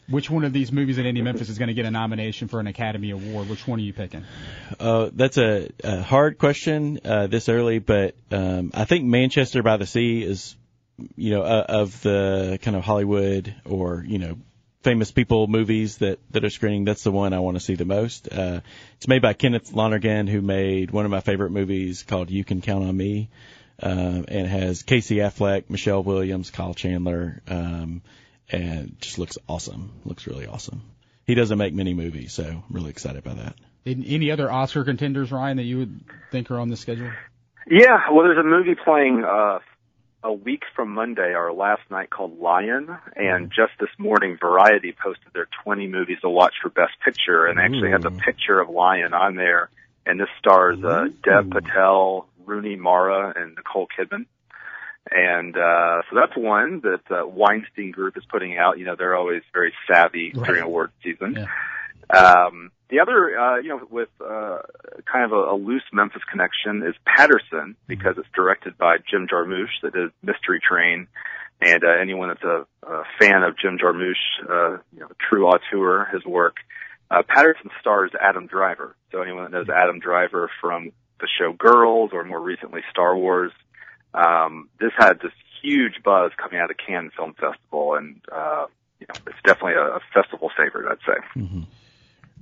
which 0.09 0.29
one 0.29 0.43
of 0.43 0.53
these 0.53 0.71
movies 0.71 0.97
in 0.97 1.05
Indie 1.05 1.23
Memphis 1.23 1.49
is 1.49 1.57
going 1.57 1.67
to 1.67 1.73
get 1.73 1.85
a 1.85 1.91
nomination 1.91 2.47
for 2.47 2.59
an 2.59 2.67
Academy 2.67 3.11
Award? 3.11 3.49
Which 3.49 3.67
one 3.67 3.79
are 3.79 3.83
you 3.83 3.93
picking? 3.93 4.23
Uh, 4.79 5.09
that's 5.13 5.37
a, 5.37 5.69
a 5.83 6.01
hard 6.01 6.37
question 6.37 6.99
uh, 7.03 7.27
this 7.27 7.49
early, 7.49 7.79
but 7.79 8.15
um, 8.31 8.71
I 8.73 8.85
think 8.85 9.05
Manchester 9.05 9.63
by 9.63 9.77
the 9.77 9.85
Sea 9.85 10.23
is, 10.23 10.55
you 11.15 11.31
know, 11.31 11.43
uh, 11.43 11.65
of 11.67 12.01
the 12.01 12.59
kind 12.61 12.77
of 12.77 12.83
Hollywood 12.83 13.53
or 13.65 14.03
you 14.07 14.17
know 14.17 14.37
famous 14.83 15.11
people 15.11 15.47
movies 15.47 15.97
that 15.97 16.19
that 16.31 16.45
are 16.45 16.49
screening. 16.49 16.85
That's 16.85 17.03
the 17.03 17.11
one 17.11 17.33
I 17.33 17.39
want 17.39 17.57
to 17.57 17.61
see 17.61 17.75
the 17.75 17.85
most. 17.85 18.31
Uh, 18.31 18.61
it's 18.95 19.07
made 19.07 19.21
by 19.21 19.33
Kenneth 19.33 19.73
Lonergan, 19.73 20.27
who 20.27 20.41
made 20.41 20.91
one 20.91 21.03
of 21.03 21.11
my 21.11 21.19
favorite 21.19 21.51
movies 21.51 22.03
called 22.03 22.29
You 22.29 22.45
Can 22.45 22.61
Count 22.61 22.85
on 22.85 22.95
Me, 22.95 23.27
uh, 23.83 24.23
and 24.27 24.47
has 24.47 24.83
Casey 24.83 25.17
Affleck, 25.17 25.69
Michelle 25.69 26.03
Williams, 26.03 26.49
Kyle 26.49 26.73
Chandler. 26.73 27.41
Um, 27.49 28.01
and 28.49 28.95
just 28.99 29.19
looks 29.19 29.37
awesome. 29.47 29.91
Looks 30.05 30.27
really 30.27 30.47
awesome. 30.47 30.81
He 31.25 31.35
doesn't 31.35 31.57
make 31.57 31.73
many 31.73 31.93
movies, 31.93 32.33
so 32.33 32.43
I'm 32.43 32.63
really 32.69 32.89
excited 32.89 33.17
about 33.25 33.37
that. 33.37 33.55
Any 33.85 34.31
other 34.31 34.51
Oscar 34.51 34.83
contenders, 34.83 35.31
Ryan, 35.31 35.57
that 35.57 35.63
you 35.63 35.79
would 35.79 36.01
think 36.31 36.51
are 36.51 36.59
on 36.59 36.69
the 36.69 36.77
schedule? 36.77 37.11
Yeah, 37.69 38.09
well, 38.11 38.23
there's 38.23 38.37
a 38.37 38.43
movie 38.43 38.75
playing 38.75 39.23
uh, 39.25 39.59
a 40.23 40.33
week 40.33 40.63
from 40.75 40.93
Monday, 40.93 41.33
our 41.33 41.51
last 41.51 41.81
night, 41.89 42.09
called 42.09 42.39
Lion. 42.39 42.89
And 43.15 43.45
mm-hmm. 43.45 43.55
just 43.55 43.73
this 43.79 43.89
morning, 43.97 44.37
Variety 44.39 44.93
posted 44.93 45.33
their 45.33 45.47
20 45.63 45.87
movies 45.87 46.17
to 46.21 46.29
watch 46.29 46.55
for 46.61 46.69
Best 46.69 46.93
Picture, 47.03 47.45
and 47.45 47.59
actually 47.59 47.91
has 47.91 48.05
a 48.05 48.11
picture 48.11 48.59
of 48.59 48.69
Lion 48.69 49.13
on 49.13 49.35
there. 49.35 49.69
And 50.05 50.19
this 50.19 50.29
stars 50.39 50.81
uh, 50.83 51.07
Dev 51.23 51.49
Patel, 51.49 52.27
Rooney 52.45 52.77
Mara, 52.77 53.33
and 53.35 53.55
Nicole 53.55 53.87
Kidman. 53.87 54.25
And 55.09 55.55
uh, 55.55 56.01
so 56.09 56.15
that's 56.15 56.35
one 56.35 56.81
that 56.81 57.01
uh, 57.09 57.27
Weinstein 57.27 57.91
Group 57.91 58.17
is 58.17 58.23
putting 58.29 58.57
out. 58.57 58.77
You 58.77 58.85
know, 58.85 58.95
they're 58.97 59.15
always 59.15 59.41
very 59.53 59.73
savvy 59.91 60.31
right. 60.35 60.45
during 60.45 60.63
award 60.63 60.91
season. 61.03 61.37
Yeah. 61.37 61.45
Um, 62.09 62.71
the 62.89 63.01
other, 63.01 63.37
uh, 63.37 63.57
you 63.57 63.69
know, 63.69 63.81
with 63.89 64.09
uh, 64.21 64.59
kind 65.11 65.25
of 65.25 65.33
a, 65.33 65.51
a 65.51 65.55
loose 65.55 65.83
Memphis 65.91 66.21
connection 66.29 66.83
is 66.83 66.95
Paterson 67.05 67.75
because 67.85 68.15
it's 68.17 68.29
directed 68.33 68.77
by 68.77 68.97
Jim 69.09 69.27
Jarmusch, 69.27 69.81
that 69.83 69.95
is 69.95 70.11
Mystery 70.23 70.61
Train, 70.61 71.07
and 71.61 71.83
uh, 71.83 71.89
anyone 72.01 72.29
that's 72.29 72.43
a, 72.43 72.65
a 72.87 73.03
fan 73.19 73.43
of 73.43 73.57
Jim 73.57 73.77
Jarmusch, 73.77 74.13
uh, 74.49 74.77
you 74.93 75.01
know, 75.01 75.09
true 75.29 75.47
auteur, 75.47 76.05
his 76.13 76.23
work. 76.25 76.57
Uh, 77.11 77.23
Paterson 77.27 77.69
stars 77.79 78.11
Adam 78.19 78.47
Driver. 78.47 78.95
So 79.11 79.21
anyone 79.21 79.43
that 79.43 79.51
knows 79.51 79.69
Adam 79.69 79.99
Driver 79.99 80.49
from 80.61 80.91
the 81.19 81.27
show 81.39 81.53
Girls 81.53 82.11
or 82.13 82.23
more 82.23 82.41
recently 82.41 82.81
Star 82.91 83.17
Wars. 83.17 83.51
Um, 84.17 84.69
this 84.79 84.91
had 84.97 85.19
this 85.21 85.31
huge 85.61 86.01
buzz 86.03 86.31
coming 86.37 86.59
out 86.59 86.71
of 86.71 86.77
Cannes 86.77 87.11
Film 87.15 87.33
Festival, 87.33 87.95
and 87.95 88.21
uh, 88.31 88.65
you 88.99 89.07
know, 89.07 89.15
it's 89.27 89.37
definitely 89.45 89.73
a, 89.73 89.97
a 89.97 89.99
festival 90.13 90.49
favorite, 90.57 90.91
I'd 90.91 91.05
say. 91.05 91.39
Mm-hmm. 91.39 91.61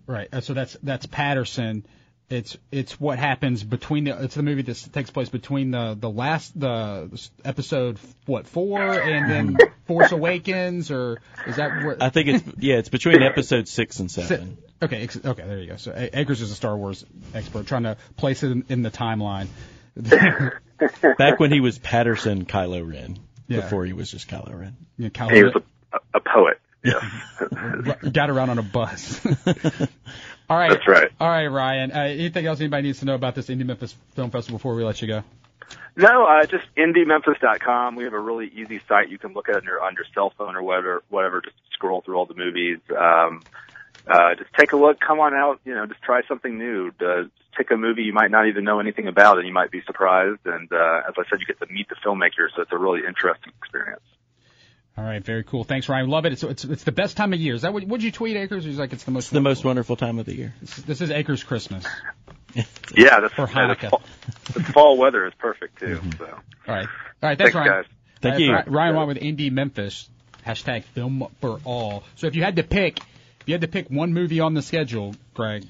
Right. 0.08 0.30
Uh, 0.32 0.42
so 0.42 0.54
that's 0.54 0.78
that's 0.84 1.06
Paterson. 1.06 1.86
It's 2.30 2.58
it's 2.72 3.00
what 3.00 3.20
happens 3.20 3.64
between 3.64 4.06
the 4.06 4.24
it's 4.24 4.36
the 4.36 4.42
movie 4.42 4.64
that 4.64 4.90
takes 4.94 5.12
place 5.12 5.30
between 5.30 5.72
the 5.72 5.96
the 6.00 6.10
last 6.10 6.60
the 6.60 7.10
episode 7.44 8.00
what 8.26 8.48
four 8.48 8.82
and 8.82 9.30
then 9.30 9.58
Force 9.86 10.12
Awakens 10.12 10.90
or 10.90 11.22
is 11.46 11.58
that 11.58 11.86
what 11.86 12.02
I 12.02 12.10
think 12.10 12.30
it's 12.30 12.44
yeah, 12.58 12.78
it's 12.78 12.90
between 12.90 13.22
episode 13.22 13.68
six 13.68 14.00
and 14.00 14.10
seven. 14.10 14.58
Okay, 14.82 15.08
okay, 15.24 15.44
there 15.44 15.60
you 15.60 15.68
go. 15.68 15.78
So 15.78 15.92
A- 15.96 16.20
Akers 16.20 16.42
is 16.42 16.52
a 16.52 16.56
Star 16.56 16.76
Wars 16.76 17.06
expert 17.34 17.68
trying 17.68 17.84
to 17.84 17.98
place 18.18 18.42
it 18.42 18.52
in, 18.52 18.66
in 18.70 18.82
the 18.82 18.92
timeline. 18.92 19.48
Back 21.18 21.40
when 21.40 21.52
he 21.52 21.60
was 21.60 21.78
Paterson 21.80 22.46
Kylo 22.46 22.88
Ren, 22.90 23.18
Yeah. 23.48 23.62
before 23.62 23.86
he 23.86 23.94
was 23.94 24.12
just 24.12 24.28
Kylo 24.30 24.60
Ren. 24.60 24.76
You 24.98 25.06
know, 25.06 25.10
Kylo 25.12 25.32
He 25.34 25.44
was 25.44 25.54
a, 25.94 26.00
a 26.14 26.20
poet. 26.20 26.60
Yes. 26.84 27.04
r- 27.52 28.10
got 28.12 28.30
around 28.30 28.50
on 28.52 28.60
a 28.60 28.64
bus. 28.64 29.20
All 30.50 30.58
right. 30.58 30.70
That's 30.70 30.88
right. 30.88 31.10
All 31.20 31.28
right, 31.30 31.48
Ryan. 31.48 31.92
Uh, 31.92 31.96
anything 32.02 32.46
else 32.46 32.60
anybody 32.60 32.84
needs 32.84 33.00
to 33.00 33.06
know 33.06 33.16
about 33.16 33.34
this 33.36 33.48
Indie 33.48 33.66
Memphis 33.66 33.96
Film 34.16 34.30
Festival 34.30 34.60
before 34.60 34.76
we 34.76 34.84
let 34.84 35.02
you 35.02 35.08
go? 35.08 35.24
No, 35.98 36.26
uh, 36.26 36.46
just 36.46 36.66
indiememphis.com. 36.78 37.96
We 37.96 38.04
have 38.04 38.14
a 38.14 38.20
really 38.20 38.52
easy 38.54 38.82
site 38.88 39.10
you 39.10 39.18
can 39.18 39.34
look 39.34 39.50
at 39.50 39.56
on 39.56 39.64
your, 39.64 39.82
on 39.82 39.96
your 39.96 40.06
cell 40.14 40.32
phone 40.38 40.56
or 40.56 40.62
whatever, 40.62 41.04
whatever. 41.10 41.42
Just 41.42 41.56
scroll 41.72 42.02
through 42.02 42.16
all 42.18 42.26
the 42.26 42.36
movies. 42.36 42.80
Um, 42.96 43.42
uh, 44.08 44.36
just 44.36 44.52
take 44.58 44.72
a 44.74 44.78
look. 44.78 45.00
Come 45.00 45.20
on 45.20 45.34
out. 45.34 45.60
You 45.66 45.74
know, 45.76 45.86
just 45.86 46.02
try 46.02 46.22
something 46.28 46.58
new. 46.58 46.92
Uh, 47.00 47.24
pick 47.58 47.72
a 47.72 47.78
movie 47.78 48.04
you 48.04 48.14
might 48.14 48.32
not 48.32 48.48
even 48.48 48.64
know 48.64 48.80
anything 48.80 49.08
about, 49.08 49.38
and 49.38 49.48
you 49.48 49.54
might 49.54 49.72
be 49.72 49.82
surprised. 49.86 50.40
And 50.46 50.72
uh, 50.72 51.02
as 51.08 51.14
I 51.18 51.24
said, 51.30 51.40
you 51.40 51.46
get 51.46 51.60
to 51.60 51.72
meet 51.74 51.88
the 51.90 51.96
filmmaker, 52.06 52.48
so 52.56 52.62
it's 52.62 52.72
a 52.72 52.78
really 52.78 53.02
interesting 53.08 53.54
experience. 53.62 54.02
All 54.98 55.04
right, 55.04 55.22
very 55.24 55.44
cool. 55.44 55.66
Thanks, 55.66 55.90
Ryan. 55.90 56.08
Love 56.10 56.26
it. 56.26 56.34
It's 56.34 56.44
it's, 56.44 56.64
it's 56.64 56.84
the 56.86 56.92
best 56.94 57.18
time 57.18 57.34
of 57.34 57.40
year. 57.40 57.54
Is 57.56 57.64
that 57.64 57.74
what 57.74 57.84
would 57.86 58.02
you 58.02 58.12
tweet, 58.12 58.38
Akers? 58.38 58.66
Or 58.66 58.70
is 58.70 58.78
like 58.80 58.94
it's 58.94 59.04
the 59.04 59.12
most 59.12 59.26
It's 59.26 59.32
the 59.32 59.42
most 59.42 59.66
wonderful 59.66 59.98
time 59.98 60.20
of 60.20 60.26
the 60.26 60.34
year. 60.36 60.54
This, 60.62 60.76
this 60.78 61.02
is 61.02 61.12
Akers 61.12 61.44
Christmas. 61.44 61.86
Yeah, 62.96 63.20
that's, 63.20 63.34
Or 63.38 63.50
yeah, 63.54 63.68
the 63.68 63.76
Hanukkah. 63.76 63.90
fall, 63.90 64.02
the 64.54 64.64
fall 64.72 64.98
weather 64.98 65.28
is 65.28 65.34
perfect 65.38 65.78
too. 65.78 66.00
So 66.18 66.26
All 66.26 66.40
right. 66.74 66.88
All 66.88 67.30
right. 67.30 67.38
Thanks, 67.38 67.54
thanks, 67.54 67.56
Ryan. 67.56 67.68
guys. 67.84 67.86
Thank 68.22 68.36
Uh, 68.36 68.38
you. 68.38 68.52
Ri- 68.54 68.64
Ryan 68.68 68.96
Watt 68.96 69.08
with 69.08 69.18
Indie 69.18 69.52
Memphis. 69.52 70.10
Hashtag 70.48 70.84
Film 70.86 71.28
for 71.42 71.60
All. 71.66 72.04
So 72.16 72.28
if 72.28 72.36
you 72.36 72.44
had 72.44 72.56
to 72.56 72.64
pick, 72.64 73.00
if 73.46 73.50
you 73.50 73.54
had 73.54 73.62
to 73.62 73.68
pick 73.68 73.90
one 73.90 74.12
movie 74.12 74.40
on 74.40 74.56
the 74.56 74.64
schedule, 74.64 75.14
Greg, 75.36 75.66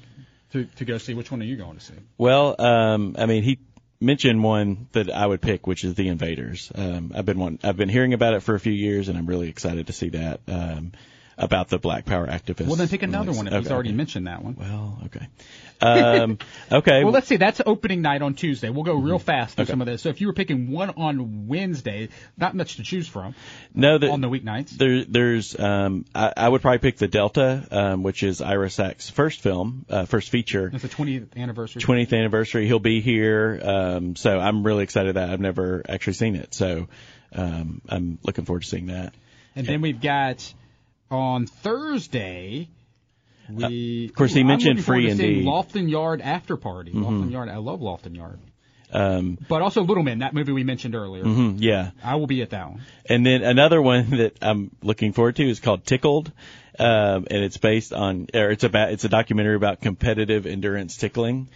to 0.52 0.64
to 0.64 0.86
go 0.86 0.96
see, 0.96 1.12
which 1.12 1.30
one 1.30 1.42
are 1.42 1.44
you 1.44 1.56
going 1.56 1.76
to 1.76 1.84
see? 1.84 1.92
Well, 2.16 2.58
um, 2.58 3.16
I 3.18 3.26
mean, 3.26 3.42
he 3.42 3.58
mentioned 4.00 4.42
one 4.42 4.88
that 4.92 5.10
I 5.10 5.26
would 5.26 5.42
pick, 5.42 5.66
which 5.66 5.84
is 5.84 5.94
The 5.94 6.08
Invaders. 6.08 6.72
Um, 6.74 7.12
I've 7.14 7.26
been 7.26 7.38
one, 7.38 7.58
I've 7.62 7.76
been 7.76 7.90
hearing 7.90 8.14
about 8.14 8.32
it 8.32 8.42
for 8.42 8.54
a 8.54 8.60
few 8.60 8.72
years, 8.72 9.10
and 9.10 9.18
I'm 9.18 9.26
really 9.26 9.50
excited 9.50 9.88
to 9.88 9.92
see 9.92 10.08
that 10.08 10.40
um, 10.48 10.92
about 11.38 11.68
the 11.68 11.78
Black 11.78 12.06
Power 12.06 12.26
activists. 12.26 12.66
Well, 12.66 12.76
then 12.76 12.88
pick 12.88 13.02
another 13.02 13.32
one 13.32 13.46
if 13.46 13.52
he's 13.52 13.70
already 13.70 13.92
mentioned 13.92 14.26
that 14.26 14.42
one. 14.42 14.56
Well, 14.58 15.02
okay. 15.06 15.28
Um, 15.82 16.38
okay. 16.72 17.04
Well, 17.04 17.12
let's 17.12 17.26
see. 17.26 17.36
That's 17.36 17.60
opening 17.64 18.00
night 18.00 18.22
on 18.22 18.34
Tuesday. 18.34 18.70
We'll 18.70 18.84
go 18.84 18.94
real 18.94 19.18
fast 19.18 19.56
through 19.56 19.64
Okay. 19.64 19.70
some 19.70 19.82
of 19.82 19.86
this. 19.86 20.00
So 20.00 20.08
if 20.08 20.22
you 20.22 20.28
were 20.28 20.32
picking 20.32 20.70
one 20.70 20.90
on 20.90 21.46
Wednesday, 21.46 22.08
not 22.38 22.54
much 22.54 22.76
to 22.76 22.82
choose 22.82 23.06
from 23.06 23.34
no, 23.74 23.98
the, 23.98 24.08
on 24.08 24.22
the 24.22 24.28
weeknights. 24.28 24.70
There, 24.70 25.04
there's, 25.04 25.58
um, 25.58 26.06
I, 26.14 26.32
I 26.36 26.48
would 26.48 26.62
probably 26.62 26.78
pick 26.78 26.96
the 26.96 27.08
Delta, 27.08 27.66
um, 27.70 28.02
which 28.02 28.22
is 28.22 28.40
Ira 28.40 28.70
Sachs' 28.70 29.10
first 29.10 29.40
film, 29.40 29.84
uh, 29.90 30.06
first 30.06 30.30
feature. 30.30 30.70
It's 30.72 30.82
the 30.82 30.88
20th 30.88 31.36
anniversary. 31.36 31.82
20th 31.82 32.16
anniversary. 32.16 32.66
He'll 32.66 32.78
be 32.78 33.02
here, 33.02 33.60
um, 33.62 34.16
so 34.16 34.38
I'm 34.38 34.62
really 34.62 34.84
excited 34.84 35.16
that 35.16 35.28
I've 35.28 35.40
never 35.40 35.82
actually 35.86 36.14
seen 36.14 36.36
it. 36.36 36.54
So 36.54 36.88
um, 37.34 37.82
I'm 37.90 38.18
looking 38.22 38.46
forward 38.46 38.62
to 38.62 38.68
seeing 38.68 38.86
that. 38.86 39.14
And 39.54 39.66
then 39.66 39.80
we've 39.80 40.00
got 40.00 40.52
on 41.10 41.46
Thursday. 41.46 42.68
We, 43.50 44.06
Uh, 44.06 44.10
of 44.10 44.14
course, 44.16 44.32
he 44.34 44.42
mentioned 44.42 44.84
Free 44.84 45.04
to 45.06 45.10
Indeed. 45.12 45.44
Loflin 45.46 45.88
Yard 45.88 46.20
After 46.20 46.56
Party. 46.56 46.90
Mm-hmm. 46.92 47.04
Loflin 47.04 47.30
Yard. 47.30 47.48
I 47.48 47.56
love 47.58 47.80
Loflin 47.80 48.16
Yard. 48.16 48.38
Um, 48.92 49.38
But 49.48 49.62
also 49.62 49.82
Little 49.82 50.02
Men, 50.04 50.20
that 50.20 50.32
movie 50.32 50.52
we 50.52 50.64
mentioned 50.64 50.94
earlier. 50.94 51.24
mhm, 51.24 51.56
yeah, 51.58 51.90
I 52.04 52.14
will 52.16 52.26
be 52.28 52.42
at 52.42 52.50
that 52.50 52.70
one. 52.70 52.80
and 53.08 53.26
then 53.26 53.42
another 53.42 53.82
one 53.82 54.10
that 54.18 54.36
I'm 54.42 54.70
looking 54.82 55.12
forward 55.12 55.36
to 55.36 55.48
is 55.48 55.58
called 55.60 55.84
Tickled, 55.84 56.30
um, 56.78 57.26
and 57.30 57.44
it's 57.44 57.56
based 57.56 57.92
on, 57.92 58.28
or 58.32 58.50
it's 58.50 58.62
about, 58.64 58.92
it's 58.92 59.04
a 59.04 59.08
documentary 59.08 59.56
about 59.56 59.80
competitive 59.80 60.46
endurance 60.46 60.96
tickling. 60.96 61.48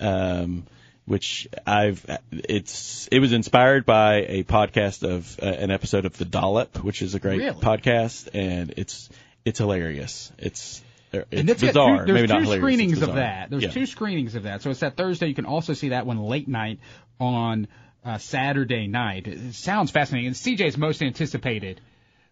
Um, 0.00 0.64
which 1.04 1.48
I've 1.66 2.04
it's 2.30 3.08
it 3.10 3.18
was 3.18 3.32
inspired 3.32 3.84
by 3.84 4.24
a 4.28 4.44
podcast 4.44 5.02
of 5.08 5.38
uh, 5.42 5.46
an 5.46 5.70
episode 5.70 6.04
of 6.04 6.16
The 6.16 6.24
Dollop, 6.24 6.82
which 6.82 7.02
is 7.02 7.14
a 7.14 7.18
great 7.18 7.38
Really? 7.38 7.60
podcast, 7.60 8.28
and 8.34 8.74
it's 8.76 9.08
it's 9.44 9.58
hilarious. 9.58 10.32
It's 10.38 10.82
it's 11.12 11.26
and 11.32 11.50
it's 11.50 11.60
bizarre, 11.60 12.06
two, 12.06 12.12
there's 12.14 12.30
maybe 12.30 12.44
two 12.46 12.52
screenings 12.56 13.02
of 13.02 13.14
that. 13.16 13.50
There's 13.50 13.64
Yeah. 13.64 13.70
two 13.70 13.86
screenings 13.86 14.34
of 14.34 14.44
that. 14.44 14.62
So 14.62 14.70
it's 14.70 14.80
that 14.80 14.96
Thursday. 14.96 15.26
You 15.26 15.34
can 15.34 15.44
also 15.46 15.74
see 15.74 15.90
that 15.90 16.06
one 16.06 16.18
late 16.18 16.48
night 16.48 16.78
on 17.20 17.68
uh, 18.04 18.18
Saturday 18.18 18.86
night. 18.86 19.26
It 19.28 19.54
sounds 19.54 19.90
fascinating. 19.90 20.30
It's 20.30 20.40
CJ's 20.40 20.78
most 20.78 21.02
anticipated 21.02 21.80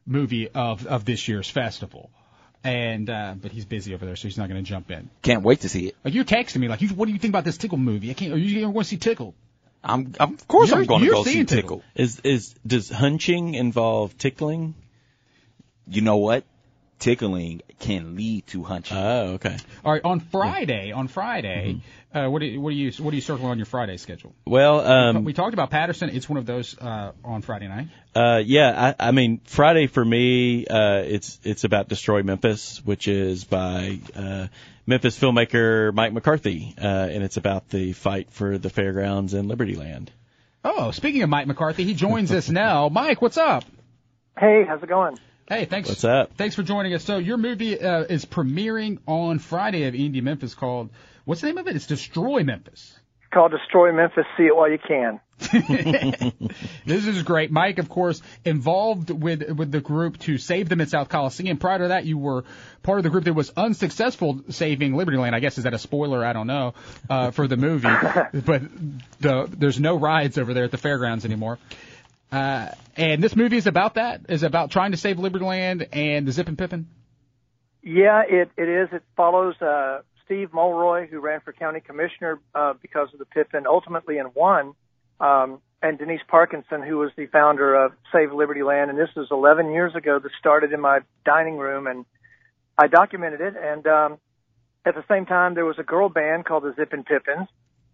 movie 0.07 0.49
of 0.49 0.87
of 0.87 1.05
this 1.05 1.29
year's 1.29 1.49
festival. 1.51 2.11
And 2.63 3.09
uh, 3.09 3.35
but 3.41 3.53
he's 3.53 3.65
busy 3.65 3.95
over 3.95 4.05
there, 4.05 4.17
so 4.17 4.29
he's 4.29 4.37
not 4.37 4.49
going 4.51 4.63
to 4.63 4.69
jump 4.69 4.91
in. 4.91 5.09
Can't 5.23 5.43
wait 5.43 5.61
to 5.63 5.69
see 5.71 5.87
it. 5.89 5.97
Like 6.05 6.13
you're 6.13 6.25
texting 6.25 6.57
me, 6.59 6.69
like, 6.69 6.83
you, 6.83 6.89
"What 6.89 7.07
do 7.07 7.13
you 7.13 7.19
think 7.19 7.33
about 7.33 7.45
this 7.45 7.57
Tickle 7.57 7.79
movie?" 7.79 8.11
I 8.11 8.15
can't. 8.15 8.35
Are 8.35 8.37
you 8.37 8.63
ever 8.63 8.73
going 8.73 8.83
to 8.85 8.89
see 8.89 8.99
Tickle? 8.99 9.35
I'm, 9.83 10.13
I'm 10.21 10.35
of 10.35 10.47
course 10.47 10.69
You're- 10.69 10.83
I'm 10.83 10.87
going 10.87 11.01
to 11.01 11.07
you're 11.07 11.15
go 11.15 11.25
see 11.25 11.45
Tickle. 11.45 11.79
Tickle. 11.79 11.83
Is 11.95 12.21
is 12.21 12.55
does 12.67 12.91
hunching 12.91 13.55
involve 13.55 14.17
tickling? 14.19 14.75
You 15.89 16.03
know 16.03 16.19
what? 16.19 16.45
Tickling 17.01 17.63
can 17.81 18.15
lead 18.15 18.47
to 18.49 18.63
hunching. 18.63 18.97
Oh, 18.97 19.33
okay. 19.35 19.57
All 19.85 19.93
right, 19.93 20.05
on 20.05 20.21
Friday, 20.21 20.93
on 20.93 21.09
Friday, 21.09 21.81
uh, 22.15 22.29
what 22.29 22.41
do 22.41 22.47
you, 22.47 22.61
what 22.61 22.71
do 22.71 22.77
you 22.77 22.93
what 23.03 23.11
do 23.11 23.17
you 23.17 23.23
circle 23.23 23.47
on 23.47 23.57
your 23.57 23.67
Friday 23.67 23.97
schedule? 23.97 24.35
Well, 24.45 24.81
um, 24.81 25.25
we 25.25 25.33
talked 25.33 25.55
about 25.55 25.71
Paterson. 25.71 26.11
It's 26.11 26.29
one 26.29 26.39
of 26.39 26.47
those 26.47 26.79
uh, 26.79 27.13
on 27.25 27.43
Friday 27.43 27.69
night. 27.69 27.89
uh, 28.15 28.43
yeah, 28.45 28.95
I, 28.99 29.09
I 29.09 29.11
mean, 29.13 29.41
Friday 29.45 29.87
for 29.87 30.05
me, 30.05 30.67
uh, 30.67 31.03
it's 31.07 31.41
it's 31.43 31.65
about 31.65 31.89
Destroy 31.89 32.23
Memphis, 32.23 32.83
which 32.85 33.09
is 33.09 33.45
by 33.45 33.99
uh, 34.15 34.47
Memphis 34.87 35.19
filmmaker 35.19 35.95
Mike 35.95 36.13
McCarthy, 36.13 36.75
uh, 36.79 36.87
and 36.87 37.25
it's 37.25 37.39
about 37.39 37.69
the 37.71 37.93
fight 37.95 38.31
for 38.31 38.59
the 38.59 38.71
fairgrounds 38.71 39.35
in 39.35 39.49
Liberty 39.49 39.75
Land. 39.75 40.11
Oh, 40.63 40.91
speaking 40.91 41.23
of 41.23 41.31
Mike 41.31 41.47
McCarthy, 41.47 41.85
he 41.85 41.95
joins 41.95 42.31
us 42.33 42.51
now. 42.51 42.91
Mike, 42.91 43.23
what's 43.23 43.39
up? 43.39 43.65
Hey, 44.39 44.65
how's 44.69 44.83
it 44.83 44.89
going? 44.89 45.19
Hey, 45.51 45.65
thanks. 45.65 45.89
What's 45.89 46.05
up? 46.05 46.35
Thanks 46.35 46.55
for 46.55 46.63
joining 46.63 46.95
us. 46.95 47.03
So 47.03 47.19
your 47.19 47.37
movie 47.37 47.77
uh, 47.77 48.05
is 48.05 48.25
premiering 48.25 48.99
on 49.05 49.41
Friday 49.41 49.83
of 49.83 49.95
Indie 49.95 50.23
Memphis 50.23 50.55
called 50.55 50.91
what's 51.25 51.41
the 51.41 51.49
name 51.49 51.59
of 51.59 51.67
it? 51.67 51.75
It's 51.75 51.89
Destroy 51.89 52.45
Memphis. 52.45 52.97
It's 53.19 53.33
called 53.35 53.51
Destroy 53.51 53.91
Memphis. 53.93 54.27
See 54.37 54.45
it 54.45 54.55
while 54.55 54.71
you 54.71 54.79
can. 54.79 55.19
This 56.87 57.05
is 57.05 57.25
great. 57.25 57.51
Mike, 57.51 57.79
of 57.81 57.89
course, 57.89 58.23
involved 58.45 59.11
with 59.11 59.43
with 59.51 59.73
the 59.73 59.81
group 59.81 60.21
to 60.21 60.39
save 60.39 60.69
the 60.69 60.77
Mid 60.77 60.89
South 60.89 61.09
Coliseum. 61.09 61.57
Prior 61.57 61.79
to 61.79 61.89
that, 61.89 62.05
you 62.05 62.17
were 62.17 62.45
part 62.85 62.99
of 62.99 63.03
the 63.03 63.11
group 63.11 63.25
that 63.25 63.35
was 63.35 63.53
unsuccessful 63.57 64.43
saving 64.51 64.95
Liberty 64.95 65.19
Land. 65.19 65.35
I 65.35 65.41
guess 65.41 65.59
is 65.59 65.65
that 65.65 65.75
a 65.75 65.79
spoiler? 65.79 66.25
I 66.25 66.33
don't 66.33 66.47
know 66.47 66.75
uh, 67.09 67.33
for 67.33 67.49
the 67.49 67.57
movie, 67.57 67.89
but 68.45 68.63
the, 69.19 69.49
there's 69.51 69.81
no 69.81 69.97
rides 69.97 70.39
over 70.39 70.55
there 70.55 70.65
at 70.65 70.71
the 70.71 70.79
fairgrounds 70.79 71.25
anymore. 71.25 71.59
Uh, 72.31 72.69
and 72.97 73.23
this 73.23 73.35
movie 73.35 73.57
is 73.57 73.67
about 73.67 73.95
that. 73.95 74.23
Is 74.29 74.43
about 74.43 74.71
trying 74.71 74.93
to 74.93 74.97
save 74.97 75.19
Liberty 75.19 75.45
Land 75.45 75.89
and 75.93 76.27
the 76.27 76.33
Zippin 76.33 76.57
Pippin. 76.57 76.87
Yeah, 77.83 78.23
it, 78.29 78.51
it 78.57 78.69
is. 78.69 78.89
It 78.93 79.03
follows 79.17 79.55
uh, 79.61 80.01
Steve 80.25 80.53
Mulroy, 80.53 81.09
who 81.09 81.19
ran 81.19 81.41
for 81.41 81.53
county 81.53 81.81
commissioner 81.81 82.41
uh, 82.55 82.75
because 82.81 83.09
of 83.13 83.19
the 83.19 83.25
Pippin, 83.25 83.67
ultimately 83.67 84.19
and 84.19 84.35
won, 84.35 84.75
um, 85.19 85.61
and 85.83 85.99
Denise 85.99 86.21
Parkinson, 86.29 86.83
who 86.83 86.99
was 86.99 87.11
the 87.17 87.27
founder 87.27 87.75
of 87.75 87.93
Save 88.13 88.33
Liberty 88.33 88.63
Land. 88.63 88.91
And 88.91 88.99
this 88.99 89.09
was 89.17 89.29
11 89.31 89.73
years 89.73 89.97
ago. 89.97 90.19
This 90.23 90.33
started 90.39 90.73
in 90.73 90.81
my 90.81 91.01
dining 91.25 91.57
room, 91.57 91.87
and 91.87 92.05
I 92.77 92.87
documented 92.87 93.41
it. 93.41 93.55
And 93.61 93.87
um, 93.87 94.19
at 94.85 94.95
the 94.95 95.05
same 95.09 95.27
time, 95.27 95.55
there 95.55 95.65
was 95.65 95.79
a 95.79 95.83
girl 95.83 96.09
band 96.11 96.45
called 96.45 96.65
the 96.65 96.75
Zippin 96.75 97.05
Pippins, 97.05 97.49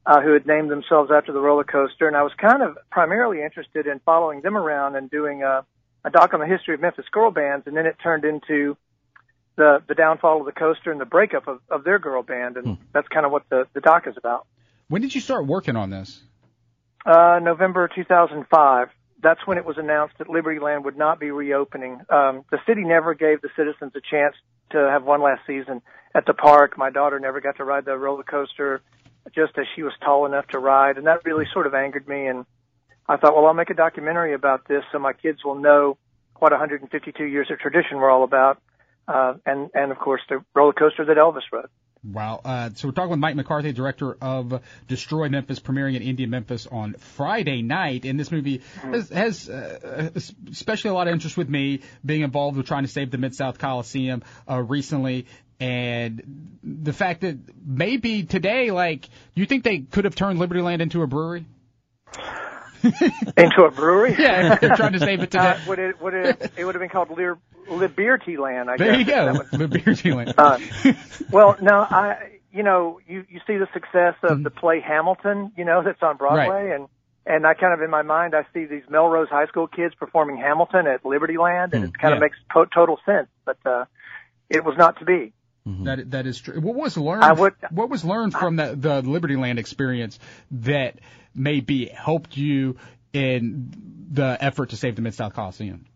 uh, 0.06 0.22
who 0.22 0.32
had 0.32 0.46
named 0.46 0.70
themselves 0.70 1.10
after 1.12 1.32
the 1.32 1.40
roller 1.40 1.64
coaster. 1.64 2.06
And 2.06 2.16
I 2.16 2.22
was 2.22 2.32
kind 2.40 2.62
of 2.62 2.78
primarily 2.90 3.42
interested 3.42 3.86
in 3.86 4.00
following 4.04 4.40
them 4.40 4.56
around 4.56 4.96
and 4.96 5.10
doing 5.10 5.42
a, 5.42 5.66
a 6.04 6.10
doc 6.10 6.32
on 6.32 6.40
the 6.40 6.46
history 6.46 6.74
of 6.74 6.80
Memphis 6.80 7.06
girl 7.10 7.30
bands. 7.30 7.66
And 7.66 7.76
then 7.76 7.86
it 7.86 7.96
turned 8.02 8.24
into 8.24 8.76
the 9.56 9.82
the 9.88 9.94
downfall 9.94 10.40
of 10.40 10.46
the 10.46 10.52
coaster 10.52 10.92
and 10.92 11.00
the 11.00 11.06
breakup 11.06 11.48
of, 11.48 11.60
of 11.70 11.82
their 11.82 11.98
girl 11.98 12.22
band, 12.22 12.56
and 12.56 12.78
that's 12.92 13.08
kind 13.08 13.26
of 13.26 13.32
what 13.32 13.48
the 13.48 13.66
the 13.72 13.80
doc 13.80 14.06
is 14.06 14.14
about. 14.16 14.46
When 14.88 15.02
did 15.02 15.14
you 15.14 15.20
start 15.20 15.46
working 15.46 15.76
on 15.76 15.90
this? 15.90 16.22
Uh, 17.04 17.40
November 17.42 17.88
2005. 17.92 18.88
That's 19.22 19.40
when 19.46 19.56
it 19.56 19.64
was 19.64 19.78
announced 19.78 20.18
that 20.18 20.28
Liberty 20.28 20.60
Land 20.60 20.84
would 20.84 20.96
not 20.96 21.18
be 21.18 21.30
reopening. 21.30 22.00
Um, 22.10 22.44
the 22.50 22.58
city 22.66 22.84
never 22.84 23.14
gave 23.14 23.40
the 23.40 23.48
citizens 23.56 23.92
a 23.96 24.00
chance 24.00 24.36
to 24.70 24.78
have 24.78 25.04
one 25.04 25.22
last 25.22 25.40
season 25.46 25.80
at 26.14 26.26
the 26.26 26.34
park. 26.34 26.76
My 26.76 26.90
daughter 26.90 27.18
never 27.18 27.40
got 27.40 27.56
to 27.56 27.64
ride 27.64 27.86
the 27.86 27.96
roller 27.96 28.22
coaster, 28.22 28.82
just 29.34 29.56
as 29.58 29.66
she 29.74 29.82
was 29.82 29.92
tall 30.04 30.26
enough 30.26 30.46
to 30.48 30.58
ride, 30.58 30.98
and 30.98 31.06
that 31.06 31.24
really 31.24 31.46
sort 31.52 31.66
of 31.66 31.74
angered 31.74 32.06
me. 32.08 32.26
And 32.26 32.46
I 33.08 33.16
thought, 33.16 33.34
well, 33.34 33.46
I'll 33.46 33.54
make 33.54 33.70
a 33.70 33.74
documentary 33.74 34.34
about 34.34 34.66
this 34.68 34.82
so 34.92 34.98
my 34.98 35.12
kids 35.12 35.44
will 35.44 35.56
know 35.56 35.98
what 36.38 36.52
152 36.52 37.24
years 37.24 37.50
of 37.50 37.58
tradition 37.58 37.98
were 37.98 38.10
all 38.10 38.24
about, 38.24 38.60
uh, 39.08 39.34
and 39.44 39.70
and 39.74 39.92
of 39.92 39.98
course 39.98 40.20
the 40.28 40.44
roller 40.54 40.72
coaster 40.72 41.04
that 41.04 41.16
Elvis 41.16 41.42
rode. 41.52 41.68
Wow. 42.12 42.40
Uh, 42.44 42.70
so 42.74 42.88
we're 42.88 42.92
talking 42.92 43.10
with 43.10 43.18
Mike 43.18 43.34
McCarthy, 43.34 43.72
director 43.72 44.16
of 44.20 44.62
Destroy 44.86 45.28
Memphis, 45.28 45.58
premiering 45.58 46.00
in 46.00 46.16
Indie, 46.16 46.28
Memphis 46.28 46.66
on 46.70 46.94
Friday 46.94 47.62
night. 47.62 48.04
And 48.04 48.18
this 48.20 48.30
movie 48.30 48.62
has, 48.82 49.08
has 49.08 49.48
uh, 49.48 50.10
especially 50.50 50.90
a 50.90 50.94
lot 50.94 51.08
of 51.08 51.14
interest 51.14 51.36
with 51.36 51.48
me 51.48 51.80
being 52.04 52.20
involved 52.22 52.56
with 52.56 52.66
trying 52.66 52.84
to 52.84 52.88
save 52.88 53.10
the 53.10 53.18
Mid 53.18 53.34
South 53.34 53.58
Coliseum 53.58 54.22
uh, 54.48 54.62
recently. 54.62 55.26
And 55.58 56.58
the 56.62 56.92
fact 56.92 57.22
that 57.22 57.38
maybe 57.66 58.24
today, 58.24 58.70
like, 58.70 59.08
you 59.34 59.46
think 59.46 59.64
they 59.64 59.78
could 59.78 60.04
have 60.04 60.14
turned 60.14 60.38
Liberty 60.38 60.60
Land 60.60 60.82
into 60.82 61.02
a 61.02 61.06
brewery? 61.06 61.46
into 63.36 63.64
a 63.64 63.70
brewery? 63.70 64.14
Yeah, 64.18 64.56
they're 64.56 64.76
trying 64.76 64.92
to 64.92 64.98
save 65.00 65.20
it 65.20 65.30
today. 65.30 65.38
Uh, 65.38 65.58
would 65.68 65.78
it 65.78 66.00
would 66.00 66.14
it 66.14 66.52
it 66.56 66.64
would 66.64 66.74
have 66.74 66.80
been 66.80 66.88
called 66.90 67.10
Lear, 67.10 67.38
Liberty 67.68 68.36
Land? 68.36 68.70
I 68.70 68.76
there 68.76 68.92
guess. 68.92 68.98
you 68.98 69.04
go, 69.04 69.56
Liberty 69.56 70.12
Land. 70.12 70.34
Uh, 70.38 70.58
well, 71.32 71.56
no, 71.60 71.80
I 71.80 72.38
you 72.52 72.62
know 72.62 73.00
you 73.08 73.24
you 73.28 73.40
see 73.46 73.56
the 73.56 73.66
success 73.72 74.14
Mm-hmm. 74.22 74.26
of 74.34 74.42
the 74.44 74.50
play 74.50 74.80
Hamilton, 74.80 75.52
you 75.56 75.64
know, 75.64 75.82
that's 75.82 76.02
on 76.02 76.16
Broadway, 76.16 76.70
and 76.74 76.88
and 77.26 77.46
I 77.46 77.54
kind 77.54 77.72
of 77.74 77.80
in 77.82 77.90
my 77.90 78.02
mind 78.02 78.34
I 78.34 78.42
see 78.54 78.66
these 78.66 78.84
Melrose 78.88 79.28
High 79.30 79.46
School 79.46 79.66
kids 79.66 79.94
performing 79.94 80.36
Hamilton 80.36 80.86
at 80.86 81.04
Liberty 81.04 81.38
Land, 81.38 81.74
and 81.74 81.84
it 81.84 81.98
kind 81.98 82.12
yeah. 82.12 82.16
of 82.16 82.20
makes 82.20 82.36
to- 82.54 82.66
total 82.72 83.00
sense, 83.04 83.28
but 83.44 83.58
uh, 83.66 83.86
it 84.48 84.64
was 84.64 84.76
not 84.78 84.98
to 85.00 85.04
be. 85.04 85.32
That 85.84 86.10
that 86.12 86.26
is 86.26 86.38
true. 86.38 86.60
What 86.60 86.76
was 86.76 86.96
learned? 86.96 87.38
Would- 87.40 87.54
what 87.70 87.90
was 87.90 88.04
learned 88.04 88.32
from 88.34 88.54
the 88.56 88.76
the 88.76 89.02
Liberty 89.02 89.34
Land 89.36 89.58
experience 89.58 90.18
that 90.52 91.00
maybe 91.34 91.86
helped 91.86 92.36
you 92.36 92.76
in 93.12 93.72
the 94.12 94.36
effort 94.40 94.70
to 94.70 94.76
save 94.76 94.94
the 94.94 95.02
Mid 95.02 95.14
South 95.14 95.34
Coliseum? 95.34 95.86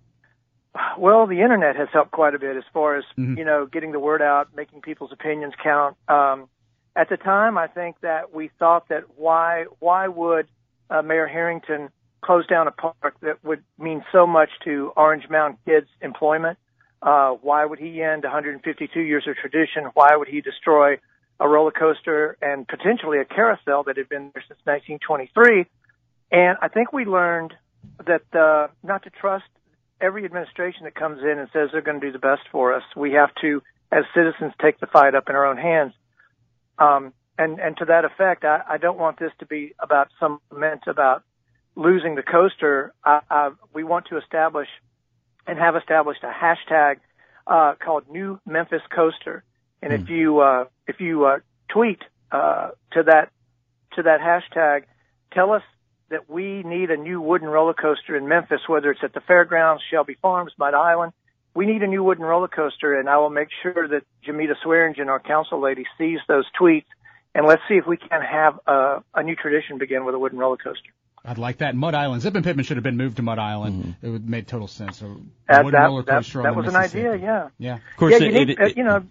Well, 0.98 1.26
the 1.26 1.40
internet 1.40 1.76
has 1.76 1.88
helped 1.92 2.10
quite 2.10 2.34
a 2.34 2.38
bit 2.38 2.56
as 2.56 2.64
far 2.72 2.96
as 2.96 3.04
Mhm. 3.16 3.38
you 3.38 3.44
know 3.44 3.66
getting 3.66 3.92
the 3.92 4.00
word 4.00 4.22
out, 4.22 4.48
making 4.56 4.82
people's 4.82 5.12
opinions 5.12 5.54
count. 5.62 5.96
Um, 6.08 6.48
at 6.96 7.08
the 7.08 7.16
time, 7.16 7.56
I 7.56 7.66
think 7.68 8.00
that 8.00 8.34
we 8.34 8.48
thought 8.58 8.88
that 8.88 9.04
why 9.16 9.66
why 9.78 10.08
would 10.08 10.48
uh, 10.90 11.02
Mayor 11.02 11.28
Herenton 11.28 11.90
close 12.22 12.44
down 12.48 12.66
a 12.66 12.72
park 12.72 13.14
that 13.22 13.42
would 13.44 13.62
mean 13.78 14.04
so 14.10 14.26
much 14.26 14.50
to 14.64 14.92
Orange 14.96 15.28
Mound 15.30 15.56
kids' 15.64 15.88
employment? 16.02 16.58
Uh, 17.02 17.30
why 17.30 17.64
would 17.64 17.78
he 17.78 18.02
end 18.02 18.24
152 18.24 19.00
years 19.00 19.26
of 19.26 19.36
tradition? 19.36 19.84
Why 19.94 20.16
would 20.16 20.28
he 20.28 20.40
destroy 20.40 20.98
a 21.38 21.48
roller 21.48 21.70
coaster 21.70 22.36
and 22.42 22.68
potentially 22.68 23.18
a 23.18 23.24
carousel 23.24 23.84
that 23.84 23.96
had 23.96 24.08
been 24.08 24.30
there 24.34 24.44
since 24.46 24.60
1923? 24.64 25.66
And 26.30 26.58
I 26.60 26.68
think 26.68 26.92
we 26.92 27.04
learned 27.04 27.54
that 28.06 28.22
uh, 28.38 28.68
not 28.82 29.04
to 29.04 29.10
trust 29.10 29.44
every 30.00 30.24
administration 30.24 30.84
that 30.84 30.94
comes 30.94 31.20
in 31.22 31.38
and 31.38 31.48
says 31.52 31.70
they're 31.72 31.82
going 31.82 32.00
to 32.00 32.06
do 32.06 32.12
the 32.12 32.18
best 32.18 32.42
for 32.52 32.74
us. 32.74 32.82
We 32.96 33.12
have 33.12 33.30
to, 33.40 33.62
as 33.90 34.04
citizens, 34.14 34.52
take 34.60 34.78
the 34.80 34.86
fight 34.86 35.14
up 35.14 35.28
in 35.28 35.34
our 35.34 35.46
own 35.46 35.56
hands. 35.56 35.92
Um, 36.78 37.12
and 37.38 37.58
and 37.58 37.76
to 37.78 37.86
that 37.86 38.04
effect, 38.04 38.44
I, 38.44 38.60
I 38.68 38.78
don't 38.78 38.98
want 38.98 39.18
this 39.18 39.32
to 39.38 39.46
be 39.46 39.74
about 39.78 40.08
some 40.20 40.40
lament 40.50 40.82
about 40.86 41.22
losing 41.74 42.14
the 42.14 42.22
coaster. 42.22 42.92
I, 43.04 43.20
I, 43.30 43.50
we 43.72 43.84
want 43.84 44.06
to 44.10 44.18
establish 44.18 44.68
and 45.46 45.58
have 45.58 45.76
established 45.76 46.22
a 46.22 46.30
hashtag 46.30 46.96
uh, 47.46 47.74
called 47.82 48.04
New 48.10 48.38
Memphis 48.46 48.82
Coaster. 48.94 49.44
And 49.82 49.92
if 49.92 50.10
you 50.10 50.40
uh, 50.40 50.64
if 50.86 51.00
you 51.00 51.24
uh, 51.24 51.38
tweet 51.68 52.00
uh, 52.30 52.70
to 52.92 53.02
that 53.04 53.30
to 53.94 54.02
that 54.02 54.20
hashtag, 54.20 54.84
tell 55.32 55.52
us 55.52 55.62
that 56.10 56.28
we 56.28 56.62
need 56.64 56.90
a 56.90 56.96
new 56.96 57.20
wooden 57.20 57.48
roller 57.48 57.72
coaster 57.72 58.16
in 58.16 58.28
Memphis, 58.28 58.60
whether 58.66 58.90
it's 58.90 59.02
at 59.02 59.14
the 59.14 59.20
fairgrounds, 59.20 59.82
Shelby 59.90 60.16
Farms, 60.20 60.52
Mud 60.58 60.74
Island. 60.74 61.12
We 61.54 61.66
need 61.66 61.82
a 61.82 61.86
new 61.86 62.04
wooden 62.04 62.24
roller 62.24 62.48
coaster, 62.48 62.98
and 62.98 63.08
I 63.08 63.16
will 63.18 63.30
make 63.30 63.48
sure 63.62 63.88
that 63.88 64.02
Jamita 64.26 64.54
Swearengen, 64.64 65.08
our 65.08 65.18
council 65.20 65.60
lady, 65.60 65.84
sees 65.98 66.18
those 66.28 66.44
tweets, 66.60 66.86
and 67.34 67.46
let's 67.46 67.62
see 67.68 67.74
if 67.74 67.86
we 67.86 67.96
can 67.96 68.20
have 68.22 68.58
a, 68.66 69.02
a 69.14 69.22
new 69.22 69.36
tradition 69.36 69.78
begin 69.78 70.04
with 70.04 70.14
a 70.14 70.18
wooden 70.18 70.38
roller 70.38 70.56
coaster. 70.56 70.90
I'd 71.24 71.38
like 71.38 71.58
that. 71.58 71.74
Mud 71.76 71.94
Island. 71.94 72.22
Zippin 72.22 72.42
Pippin 72.42 72.64
should 72.64 72.78
have 72.78 72.84
been 72.84 72.96
moved 72.96 73.16
to 73.16 73.22
Mud 73.22 73.38
Island. 73.38 73.94
It 74.02 74.08
would 74.08 74.28
make 74.28 74.46
total 74.46 74.66
sense. 74.68 74.98
So, 74.98 75.06
a 75.06 75.16
That, 75.48 75.64
wooden 75.64 75.78
that, 75.80 75.86
roller 75.86 76.02
coaster 76.02 76.38
on 76.40 76.44
that 76.44 76.56
was 76.56 76.66
an 76.66 76.76
idea, 76.76 77.14
yeah. 77.16 77.48
Yeah. 77.58 77.74
Of 77.74 77.80
course, 77.98 78.12
yeah, 78.12 78.18
you 78.20 78.26
it, 78.26 78.32
need, 78.46 78.50
it, 78.50 78.58
it- 78.60 78.76
you 78.78 78.84
know, 78.84 79.04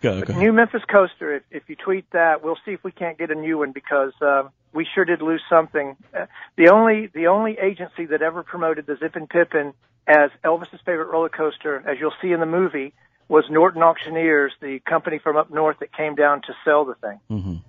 go, 0.00 0.22
go. 0.22 0.38
New 0.38 0.52
Memphis 0.52 0.82
Coaster. 0.88 1.34
If, 1.36 1.42
if 1.50 1.62
you 1.68 1.74
tweet 1.74 2.08
that, 2.12 2.44
we'll 2.44 2.58
see 2.64 2.70
if 2.72 2.84
we 2.84 2.92
can't 2.92 3.18
get 3.18 3.30
a 3.32 3.34
new 3.34 3.58
one 3.58 3.72
because 3.72 4.12
uh, 4.22 4.44
we 4.72 4.86
sure 4.94 5.04
did 5.04 5.22
lose 5.22 5.42
something. 5.50 5.96
Uh, 6.16 6.26
the 6.56 6.68
only 6.68 7.08
the 7.12 7.26
only 7.26 7.58
agency 7.58 8.06
that 8.06 8.22
ever 8.22 8.44
promoted 8.44 8.86
the 8.86 8.94
Zippin 8.94 9.28
Pippin 9.28 9.72
as 10.06 10.30
Elvis's 10.44 10.80
favorite 10.86 11.10
roller 11.10 11.30
coaster, 11.30 11.82
as 11.88 11.98
you'll 11.98 12.14
see 12.22 12.30
in 12.30 12.38
the 12.38 12.46
movie, 12.46 12.92
was 13.28 13.44
Norton 13.50 13.82
Auctioneers, 13.82 14.52
the 14.60 14.78
company 14.80 15.18
from 15.18 15.36
up 15.36 15.50
north 15.50 15.78
that 15.80 15.92
came 15.92 16.14
down 16.14 16.42
to 16.42 16.54
sell 16.64 16.84
the 16.84 16.94
thing. 16.94 17.20
Mhm. 17.30 17.60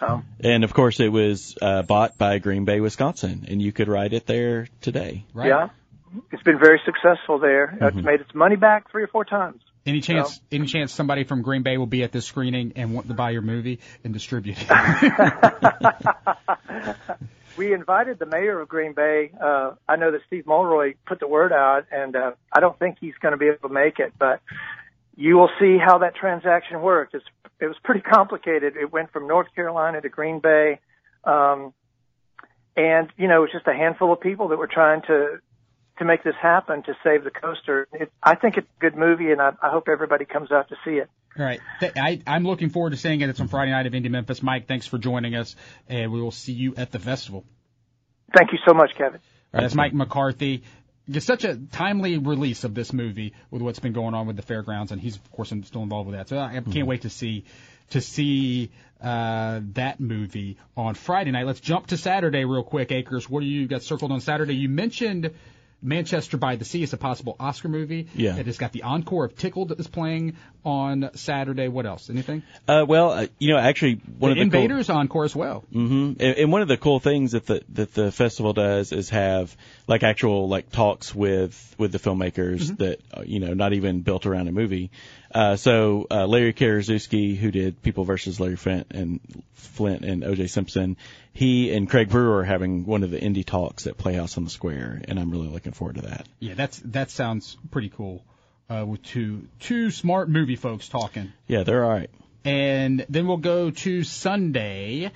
So 0.00 0.22
And 0.40 0.64
of 0.64 0.74
course, 0.74 0.98
it 1.00 1.08
was 1.08 1.56
uh, 1.60 1.82
bought 1.82 2.18
by 2.18 2.38
Green 2.38 2.64
Bay, 2.64 2.80
Wisconsin, 2.80 3.46
and 3.48 3.62
you 3.62 3.72
could 3.72 3.88
ride 3.88 4.12
it 4.12 4.26
there 4.26 4.68
today. 4.80 5.24
Right. 5.32 5.48
yeah, 5.48 5.68
it's 6.32 6.42
been 6.42 6.58
very 6.58 6.80
successful 6.84 7.38
there. 7.38 7.76
It's 7.80 7.96
made 7.96 8.20
its 8.20 8.34
money 8.34 8.56
back 8.56 8.90
three 8.90 9.04
or 9.04 9.08
four 9.08 9.24
times. 9.24 9.62
Any 9.86 10.00
chance? 10.00 10.40
Any 10.50 10.66
chance 10.66 10.92
somebody 10.92 11.24
from 11.24 11.42
Green 11.42 11.62
Bay 11.62 11.76
will 11.76 11.86
be 11.86 12.02
at 12.04 12.10
this 12.10 12.24
screening 12.24 12.72
and 12.76 12.94
want 12.94 13.08
to 13.08 13.14
buy 13.14 13.30
your 13.30 13.42
movie 13.42 13.80
and 14.02 14.14
distribute 14.14 14.56
it? 14.58 14.68
we 17.56 17.72
invited 17.72 18.18
the 18.18 18.26
mayor 18.26 18.60
of 18.60 18.68
Green 18.68 18.92
Bay. 18.92 19.30
Uh, 19.40 19.72
I 19.88 19.96
know 19.96 20.10
that 20.10 20.20
Steve 20.26 20.46
Mulroy 20.46 20.94
put 21.06 21.20
the 21.20 21.28
word 21.28 21.52
out, 21.52 21.86
and 21.90 22.16
uh, 22.16 22.32
I 22.52 22.60
don't 22.60 22.78
think 22.78 22.98
he's 23.00 23.14
going 23.20 23.32
to 23.32 23.38
be 23.38 23.46
able 23.46 23.68
to 23.68 23.74
make 23.74 23.98
it, 23.98 24.12
but 24.18 24.40
you 25.16 25.36
will 25.36 25.50
see 25.60 25.78
how 25.78 25.98
that 25.98 26.16
transaction 26.16 26.82
worked. 26.82 27.14
It's, 27.14 27.24
it 27.60 27.66
was 27.66 27.76
pretty 27.84 28.00
complicated. 28.00 28.76
It 28.76 28.92
went 28.92 29.12
from 29.12 29.28
North 29.28 29.48
Carolina 29.54 30.00
to 30.00 30.08
Green 30.08 30.40
Bay, 30.40 30.80
um, 31.24 31.72
and 32.76 33.12
you 33.16 33.28
know, 33.28 33.38
it 33.38 33.40
was 33.42 33.52
just 33.52 33.66
a 33.66 33.74
handful 33.74 34.12
of 34.12 34.20
people 34.20 34.48
that 34.48 34.58
were 34.58 34.66
trying 34.66 35.02
to 35.02 35.38
to 35.98 36.04
make 36.04 36.24
this 36.24 36.34
happen 36.40 36.82
to 36.84 36.96
save 37.04 37.24
the 37.24 37.30
coaster. 37.30 37.86
It, 37.92 38.10
I 38.22 38.34
think 38.34 38.56
it's 38.56 38.66
a 38.66 38.80
good 38.80 38.96
movie, 38.96 39.30
and 39.30 39.40
I, 39.40 39.52
I 39.62 39.70
hope 39.70 39.88
everybody 39.88 40.24
comes 40.24 40.50
out 40.50 40.68
to 40.70 40.76
see 40.84 40.92
it. 40.92 41.08
All 41.38 41.44
right. 41.44 41.60
I, 41.80 42.20
I'm 42.26 42.44
looking 42.44 42.70
forward 42.70 42.90
to 42.90 42.96
seeing 42.96 43.20
it. 43.20 43.28
It's 43.28 43.40
on 43.40 43.48
Friday 43.48 43.72
night 43.72 43.86
of 43.86 43.92
Indie 43.92 44.10
Memphis. 44.10 44.42
Mike, 44.42 44.68
thanks 44.68 44.86
for 44.86 44.98
joining 44.98 45.34
us, 45.34 45.56
and 45.88 46.12
we 46.12 46.20
will 46.20 46.30
see 46.30 46.52
you 46.52 46.74
at 46.76 46.92
the 46.92 46.98
festival. 46.98 47.44
Thank 48.36 48.52
you 48.52 48.58
so 48.66 48.74
much, 48.74 48.90
Kevin. 48.96 49.14
All 49.14 49.20
right, 49.52 49.60
that's 49.62 49.74
Mike 49.74 49.94
McCarthy. 49.94 50.62
It's 51.06 51.26
such 51.26 51.44
a 51.44 51.56
timely 51.56 52.18
release 52.18 52.64
of 52.64 52.74
this 52.74 52.92
movie 52.92 53.34
with 53.50 53.62
what's 53.62 53.78
been 53.78 53.92
going 53.92 54.14
on 54.14 54.26
with 54.26 54.36
the 54.36 54.42
fairgrounds, 54.42 54.90
and 54.90 55.00
he's 55.00 55.16
of 55.16 55.30
course 55.32 55.52
still 55.64 55.82
involved 55.82 56.08
with 56.08 56.16
that. 56.16 56.28
So 56.28 56.38
I 56.38 56.60
can't 56.72 56.86
wait 56.86 57.02
to 57.02 57.10
see 57.10 57.44
to 57.90 58.00
see 58.00 58.70
uh, 59.02 59.60
that 59.74 60.00
movie 60.00 60.56
on 60.76 60.94
Friday 60.94 61.30
night. 61.30 61.46
Let's 61.46 61.60
jump 61.60 61.88
to 61.88 61.98
Saturday 61.98 62.44
real 62.46 62.62
quick. 62.62 62.90
Akers, 62.90 63.28
what 63.28 63.40
do 63.40 63.46
you 63.46 63.68
got 63.68 63.82
circled 63.82 64.12
on 64.12 64.20
Saturday? 64.20 64.54
You 64.54 64.70
mentioned 64.70 65.30
Manchester 65.82 66.36
by 66.38 66.56
the 66.56 66.64
Sea 66.64 66.82
is 66.82 66.92
a 66.92 66.96
possible 66.96 67.36
Oscar 67.38 67.68
movie. 67.68 68.08
Yeah. 68.14 68.36
It 68.36 68.46
has 68.46 68.56
got 68.56 68.72
the 68.72 68.82
encore 68.84 69.26
of 69.26 69.36
Tickled 69.36 69.68
that 69.68 69.78
is 69.78 69.86
playing 69.86 70.36
on 70.64 71.10
Saturday. 71.14 71.68
What 71.68 71.84
else? 71.84 72.08
Anything? 72.08 72.42
Uh, 72.66 72.86
well, 72.88 73.10
uh, 73.10 73.26
you 73.38 73.52
know, 73.52 73.58
actually, 73.58 74.00
one 74.18 74.34
the 74.34 74.40
of 74.40 74.50
the 74.50 74.56
cool- 74.56 74.62
Invaders 74.62 74.88
encore 74.88 75.24
as 75.24 75.36
well. 75.36 75.64
Mm-hmm. 75.72 76.22
And, 76.22 76.38
and 76.38 76.52
one 76.52 76.62
of 76.62 76.68
the 76.68 76.78
cool 76.78 77.00
things 77.00 77.32
that 77.32 77.46
the 77.46 77.62
that 77.74 77.92
the 77.94 78.10
festival 78.10 78.52
does 78.54 78.92
is 78.92 79.10
have 79.10 79.54
like 79.86 80.02
actual 80.02 80.48
like 80.48 80.70
talks 80.70 81.14
with 81.14 81.74
with 81.78 81.92
the 81.92 81.98
filmmakers 81.98 82.76
that 82.78 83.00
uh, 83.12 83.22
you 83.26 83.40
know 83.40 83.52
not 83.52 83.72
even 83.74 84.00
built 84.00 84.24
around 84.26 84.48
a 84.48 84.52
movie. 84.52 84.90
Uh, 85.34 85.56
so 85.56 86.06
uh, 86.10 86.26
Larry 86.26 86.52
Karaszewski, 86.52 87.36
who 87.36 87.50
did 87.50 87.82
People 87.82 88.04
versus 88.04 88.38
Larry 88.38 88.56
Flynt 88.56 88.86
and 88.90 89.20
Flynt 89.54 90.04
and 90.04 90.22
O.J. 90.22 90.46
Simpson, 90.46 90.96
he 91.32 91.74
and 91.74 91.90
Craig 91.90 92.08
Brewer 92.08 92.38
are 92.38 92.44
having 92.44 92.86
one 92.86 93.02
of 93.02 93.10
the 93.10 93.18
indie 93.18 93.44
talks 93.44 93.88
at 93.88 93.98
Playhouse 93.98 94.38
on 94.38 94.44
the 94.44 94.50
Square, 94.50 95.02
and 95.08 95.18
I'm 95.18 95.32
really 95.32 95.48
looking 95.48 95.72
forward 95.72 95.96
to 95.96 96.02
that. 96.02 96.28
Yeah, 96.38 96.54
that's 96.54 96.78
that 96.84 97.10
sounds 97.10 97.56
pretty 97.72 97.88
cool. 97.88 98.22
Uh, 98.70 98.84
with 98.86 99.02
two 99.02 99.46
two 99.58 99.90
smart 99.90 100.28
movie 100.28 100.56
folks 100.56 100.88
talking. 100.88 101.32
Yeah, 101.48 101.64
they're 101.64 101.84
all 101.84 101.90
right. 101.90 102.10
And 102.44 103.04
then 103.08 103.26
we'll 103.26 103.38
go 103.38 103.70
to 103.70 104.04
Sunday, 104.04 105.10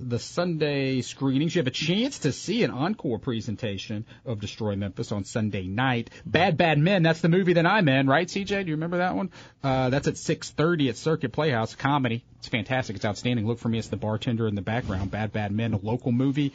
the 0.00 0.18
Sunday 0.18 1.00
screenings. 1.00 1.54
You 1.54 1.60
have 1.60 1.66
a 1.66 1.70
chance 1.70 2.20
to 2.20 2.32
see 2.32 2.62
an 2.62 2.70
encore 2.70 3.18
presentation 3.18 4.06
of 4.24 4.40
Destroy 4.40 4.76
Memphis 4.76 5.12
on 5.12 5.24
Sunday 5.24 5.66
night. 5.66 6.10
Bad 6.24 6.56
Bad 6.56 6.78
Men, 6.78 7.02
that's 7.02 7.20
the 7.20 7.28
movie 7.28 7.54
that 7.54 7.66
I'm 7.66 7.88
in, 7.88 8.06
right, 8.06 8.26
CJ? 8.26 8.64
Do 8.64 8.68
you 8.68 8.76
remember 8.76 8.98
that 8.98 9.16
one? 9.16 9.30
Uh, 9.62 9.90
that's 9.90 10.08
at 10.08 10.14
6.30 10.14 10.90
at 10.90 10.96
Circuit 10.96 11.32
Playhouse, 11.32 11.74
comedy. 11.74 12.24
It's 12.38 12.48
fantastic. 12.48 12.96
It's 12.96 13.04
outstanding. 13.04 13.46
Look 13.46 13.58
for 13.58 13.68
me 13.68 13.78
as 13.78 13.88
the 13.88 13.96
bartender 13.96 14.46
in 14.46 14.54
the 14.54 14.62
background. 14.62 15.10
Bad 15.10 15.32
Bad 15.32 15.52
Men, 15.52 15.74
a 15.74 15.78
local 15.78 16.12
movie. 16.12 16.52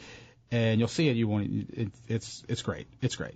And 0.50 0.78
you'll 0.78 0.88
see 0.88 1.08
it. 1.08 1.16
You 1.16 1.28
want 1.28 1.68
it, 1.72 1.88
it's, 2.08 2.44
it's 2.48 2.62
great. 2.62 2.86
It's 3.02 3.16
great. 3.16 3.34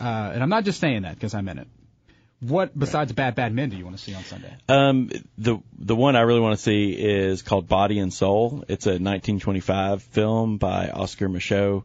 Uh, 0.00 0.30
and 0.34 0.42
I'm 0.42 0.48
not 0.48 0.64
just 0.64 0.80
saying 0.80 1.02
that 1.02 1.14
because 1.14 1.34
I'm 1.34 1.48
in 1.48 1.58
it. 1.58 1.68
What 2.40 2.78
besides 2.78 3.12
Bad 3.12 3.34
Bad 3.34 3.52
Men 3.52 3.70
do 3.70 3.76
you 3.76 3.84
want 3.84 3.96
to 3.96 4.02
see 4.02 4.14
on 4.14 4.22
Sunday? 4.22 4.54
Um, 4.68 5.10
the 5.36 5.58
the 5.76 5.96
one 5.96 6.14
I 6.14 6.20
really 6.20 6.40
want 6.40 6.56
to 6.56 6.62
see 6.62 6.92
is 6.92 7.42
called 7.42 7.68
Body 7.68 7.98
and 7.98 8.12
Soul. 8.12 8.64
It's 8.68 8.86
a 8.86 8.90
1925 8.90 10.02
film 10.04 10.58
by 10.58 10.90
Oscar 10.90 11.28
Micheaux. 11.28 11.84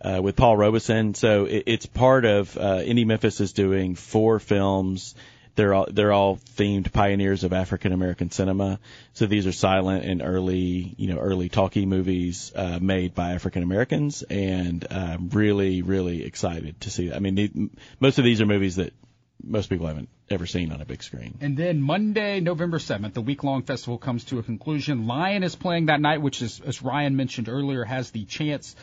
Uh, 0.00 0.20
with 0.20 0.36
Paul 0.36 0.54
Robeson, 0.54 1.14
so 1.14 1.46
it, 1.46 1.62
it's 1.66 1.86
part 1.86 2.26
of 2.26 2.58
uh, 2.58 2.80
Indie 2.80 3.06
Memphis 3.06 3.40
is 3.40 3.54
doing 3.54 3.94
four 3.94 4.38
films. 4.38 5.14
They're 5.54 5.72
all 5.72 5.86
they're 5.90 6.12
all 6.12 6.36
themed 6.36 6.92
pioneers 6.92 7.42
of 7.42 7.54
African 7.54 7.92
American 7.92 8.30
cinema. 8.30 8.80
So 9.14 9.24
these 9.24 9.46
are 9.46 9.52
silent 9.52 10.04
and 10.04 10.20
early, 10.20 10.94
you 10.98 11.08
know, 11.08 11.18
early 11.18 11.48
talkie 11.48 11.86
movies 11.86 12.52
uh, 12.54 12.78
made 12.82 13.14
by 13.14 13.32
African 13.32 13.62
Americans, 13.62 14.22
and 14.22 14.86
I'm 14.90 15.30
really 15.30 15.80
really 15.80 16.26
excited 16.26 16.82
to 16.82 16.90
see. 16.90 17.08
That. 17.08 17.16
I 17.16 17.20
mean, 17.20 17.34
the, 17.36 17.70
most 17.98 18.18
of 18.18 18.24
these 18.24 18.42
are 18.42 18.46
movies 18.46 18.76
that 18.76 18.92
most 19.42 19.68
people 19.68 19.86
haven't 19.86 20.08
ever 20.30 20.46
seen 20.46 20.72
on 20.72 20.80
a 20.80 20.84
big 20.84 21.02
screen. 21.02 21.38
And 21.40 21.56
then 21.56 21.80
Monday, 21.80 22.40
November 22.40 22.78
7th, 22.78 23.12
the 23.12 23.20
week 23.20 23.44
long 23.44 23.62
festival 23.62 23.98
comes 23.98 24.24
to 24.26 24.38
a 24.38 24.42
conclusion. 24.42 25.06
Lion 25.06 25.42
is 25.42 25.54
playing 25.54 25.86
that 25.86 26.00
night, 26.00 26.22
which 26.22 26.40
is, 26.40 26.60
as 26.60 26.82
Ryan 26.82 27.16
mentioned 27.16 27.48
earlier, 27.48 27.84
has 27.84 28.10
the 28.10 28.24
chance. 28.24 28.74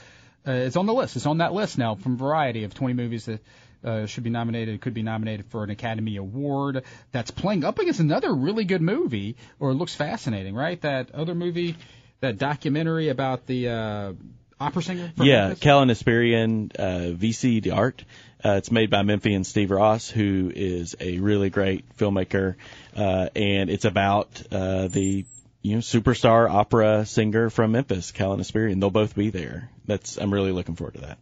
Uh, 0.47 0.51
it's 0.51 0.75
on 0.75 0.85
the 0.85 0.93
list. 0.93 1.15
It's 1.15 1.25
on 1.25 1.39
that 1.39 1.53
list 1.53 1.77
now 1.77 1.95
from 1.95 2.17
Variety 2.17 2.63
of 2.63 2.73
20 2.73 2.93
movies 2.93 3.25
that 3.25 3.41
uh, 3.83 4.05
should 4.05 4.23
be 4.23 4.29
nominated, 4.29 4.79
could 4.81 4.93
be 4.93 5.03
nominated 5.03 5.47
for 5.47 5.63
an 5.63 5.69
Academy 5.69 6.17
Award. 6.17 6.83
That's 7.11 7.31
playing 7.31 7.63
up 7.63 7.79
against 7.79 7.99
another 7.99 8.33
really 8.33 8.65
good 8.65 8.81
movie, 8.81 9.37
or 9.59 9.71
it 9.71 9.75
looks 9.75 9.95
fascinating, 9.95 10.53
right? 10.53 10.79
That 10.81 11.11
other 11.11 11.35
movie, 11.35 11.75
that 12.19 12.37
documentary 12.37 13.09
about 13.09 13.47
the 13.47 13.69
uh, 13.69 14.13
opera 14.59 14.83
singer. 14.83 15.11
from 15.15 15.25
Yeah? 15.25 15.53
Kallen 15.55 15.89
Esperian, 15.89 16.71
uh, 16.77 17.15
Vissi 17.15 17.61
d'Arte. 17.61 18.05
Uh, 18.43 18.53
it's 18.53 18.71
made 18.71 18.89
by 18.89 19.03
Memphian 19.03 19.43
Steve 19.43 19.71
Ross, 19.71 20.09
who 20.09 20.51
is 20.53 20.95
a 20.99 21.19
really 21.19 21.49
great 21.49 21.85
filmmaker, 21.97 22.55
uh, 22.95 23.29
and 23.35 23.69
it's 23.69 23.85
about 23.85 24.41
uh, 24.51 24.87
the 24.87 25.25
you 25.61 25.75
know 25.75 25.79
superstar 25.79 26.49
opera 26.49 27.05
singer 27.05 27.49
from 27.49 27.73
Memphis, 27.73 28.11
Kallen 28.11 28.43
and 28.71 28.81
They'll 28.81 28.89
both 28.89 29.15
be 29.15 29.29
there. 29.29 29.69
That's 29.85 30.17
I'm 30.17 30.33
really 30.33 30.51
looking 30.51 30.75
forward 30.75 30.95
to 30.95 31.01
that. 31.01 31.19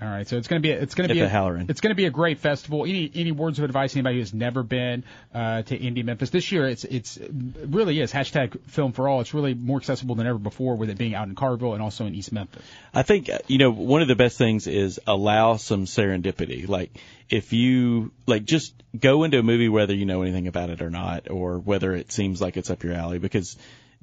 All 0.00 0.08
right, 0.08 0.26
so 0.26 0.36
it's 0.36 0.46
going 0.46 0.62
to 0.62 0.66
be 0.66 0.72
it's 0.72 0.94
going 0.94 1.08
to 1.08 1.14
be 1.14 1.20
a, 1.20 1.28
Halloran. 1.28 1.66
it's 1.68 1.80
going 1.80 1.90
to 1.90 1.96
be 1.96 2.06
a 2.06 2.10
great 2.10 2.38
festival. 2.38 2.84
Any 2.84 3.10
any 3.12 3.32
words 3.32 3.58
of 3.58 3.64
advice 3.64 3.94
anybody 3.96 4.18
who's 4.18 4.32
never 4.32 4.62
been 4.62 5.02
uh, 5.34 5.62
to 5.62 5.76
Indie 5.76 6.04
Memphis 6.04 6.30
this 6.30 6.52
year? 6.52 6.68
It's 6.68 6.84
it's 6.84 7.16
it 7.16 7.30
really 7.66 8.00
is 8.00 8.12
hashtag 8.12 8.60
Film 8.66 8.92
for 8.92 9.08
All. 9.08 9.20
It's 9.20 9.34
really 9.34 9.52
more 9.52 9.78
accessible 9.78 10.14
than 10.14 10.28
ever 10.28 10.38
before 10.38 10.76
with 10.76 10.90
it 10.90 10.96
being 10.96 11.16
out 11.16 11.26
in 11.26 11.34
Collierville 11.34 11.72
and 11.72 11.82
also 11.82 12.06
in 12.06 12.14
East 12.14 12.30
Memphis. 12.30 12.62
I 12.94 13.02
think 13.02 13.28
uh, 13.28 13.38
you 13.48 13.58
know 13.58 13.72
one 13.72 14.00
of 14.00 14.06
the 14.06 14.14
best 14.14 14.38
things 14.38 14.68
is 14.68 15.00
allow 15.08 15.56
some 15.56 15.86
serendipity. 15.86 16.68
Like 16.68 16.96
if 17.28 17.52
you 17.52 18.12
like 18.26 18.44
just 18.44 18.72
go 18.98 19.24
into 19.24 19.40
a 19.40 19.42
movie 19.42 19.68
whether 19.68 19.92
you 19.92 20.06
know 20.06 20.22
anything 20.22 20.46
about 20.46 20.70
it 20.70 20.82
or 20.82 20.90
not, 20.90 21.28
or 21.28 21.58
whether 21.58 21.92
it 21.94 22.12
seems 22.12 22.40
like 22.40 22.56
it's 22.56 22.70
up 22.70 22.84
your 22.84 22.94
alley, 22.94 23.18
because 23.18 23.56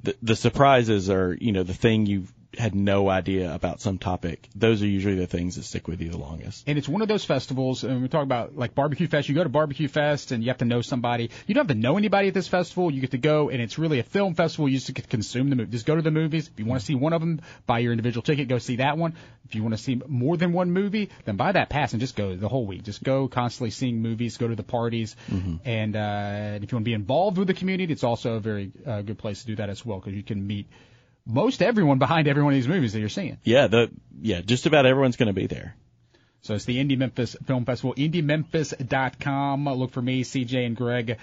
the 0.03 0.15
the 0.21 0.35
surprises 0.35 1.09
are 1.09 1.33
you 1.33 1.53
know 1.53 1.63
the 1.63 1.73
thing 1.73 2.05
you 2.05 2.27
had 2.55 2.73
no 2.73 3.09
idea 3.09 3.53
about 3.53 3.81
some 3.81 3.97
topic. 3.97 4.47
Those 4.55 4.81
are 4.81 4.87
usually 4.87 5.15
the 5.15 5.27
things 5.27 5.55
that 5.55 5.63
stick 5.63 5.87
with 5.87 6.01
you 6.01 6.09
the 6.09 6.17
longest. 6.17 6.63
And 6.67 6.77
it's 6.77 6.87
one 6.87 7.01
of 7.01 7.07
those 7.07 7.25
festivals, 7.25 7.83
and 7.83 8.01
we 8.01 8.07
talk 8.07 8.23
about 8.23 8.57
like 8.57 8.73
Barbecue 8.73 9.07
Fest. 9.07 9.27
You 9.27 9.35
go 9.35 9.43
to 9.43 9.49
Barbecue 9.49 9.87
Fest 9.87 10.31
and 10.31 10.43
you 10.43 10.49
have 10.49 10.59
to 10.59 10.65
know 10.65 10.81
somebody. 10.81 11.29
You 11.45 11.53
don't 11.53 11.67
have 11.67 11.75
to 11.75 11.81
know 11.81 11.97
anybody 11.97 12.29
at 12.29 12.33
this 12.33 12.47
festival. 12.47 12.89
You 12.89 13.01
get 13.01 13.11
to 13.11 13.17
go, 13.17 13.49
and 13.49 13.61
it's 13.61 13.77
really 13.77 13.99
a 13.99 14.03
film 14.03 14.33
festival. 14.33 14.69
You 14.69 14.77
just 14.77 14.93
get 14.93 15.03
to 15.03 15.09
consume 15.09 15.49
the 15.49 15.55
movie. 15.55 15.71
Just 15.71 15.85
go 15.85 15.95
to 15.95 16.01
the 16.01 16.11
movies. 16.11 16.47
If 16.47 16.59
you 16.59 16.65
want 16.65 16.79
to 16.79 16.85
see 16.85 16.95
one 16.95 17.13
of 17.13 17.21
them, 17.21 17.41
buy 17.65 17.79
your 17.79 17.91
individual 17.91 18.21
ticket, 18.21 18.47
go 18.47 18.59
see 18.59 18.77
that 18.77 18.97
one. 18.97 19.15
If 19.45 19.55
you 19.55 19.63
want 19.63 19.75
to 19.75 19.81
see 19.81 20.01
more 20.07 20.37
than 20.37 20.53
one 20.53 20.71
movie, 20.71 21.09
then 21.25 21.35
buy 21.35 21.51
that 21.51 21.69
pass 21.69 21.93
and 21.93 21.99
just 21.99 22.15
go 22.15 22.35
the 22.35 22.49
whole 22.49 22.65
week. 22.65 22.83
Just 22.83 23.03
go 23.03 23.27
constantly 23.27 23.71
seeing 23.71 24.01
movies, 24.01 24.37
go 24.37 24.47
to 24.47 24.55
the 24.55 24.63
parties, 24.63 25.15
and 25.65 25.95
uh, 25.95 25.99
and 25.99 26.63
if 26.63 26.71
you 26.71 26.75
want 26.75 26.83
to 26.83 26.89
be 26.89 26.93
involved 26.93 27.37
with 27.37 27.47
the 27.47 27.53
community, 27.53 27.91
it's 27.91 28.03
also 28.03 28.33
a 28.35 28.39
very 28.39 28.71
uh, 28.85 29.01
good 29.01 29.17
place 29.17 29.41
to 29.41 29.47
do 29.47 29.55
that 29.57 29.69
as 29.69 29.85
well 29.85 29.99
because 29.99 30.13
you 30.13 30.23
can 30.23 30.45
meet 30.45 30.67
most 31.27 31.61
everyone 31.61 31.99
behind 31.99 32.27
every 32.27 32.41
one 32.41 32.53
of 32.53 32.57
these 32.57 32.67
movies 32.67 32.93
that 32.93 32.99
you're 32.99 33.09
seeing. 33.09 33.37
Yeah, 33.43 33.67
the 33.67 33.91
yeah, 34.19 34.41
just 34.41 34.65
about 34.65 34.85
everyone's 34.85 35.17
going 35.17 35.27
to 35.27 35.33
be 35.33 35.47
there. 35.47 35.75
So 36.41 36.55
it's 36.55 36.65
the 36.65 36.77
Indie 36.77 36.97
Memphis 36.97 37.35
Film 37.45 37.65
Festival, 37.65 37.93
IndieMemphis.com. 37.95 39.67
Look 39.67 39.91
for 39.91 40.01
me, 40.01 40.23
CJ, 40.23 40.65
and 40.65 40.75
Greg 40.75 41.17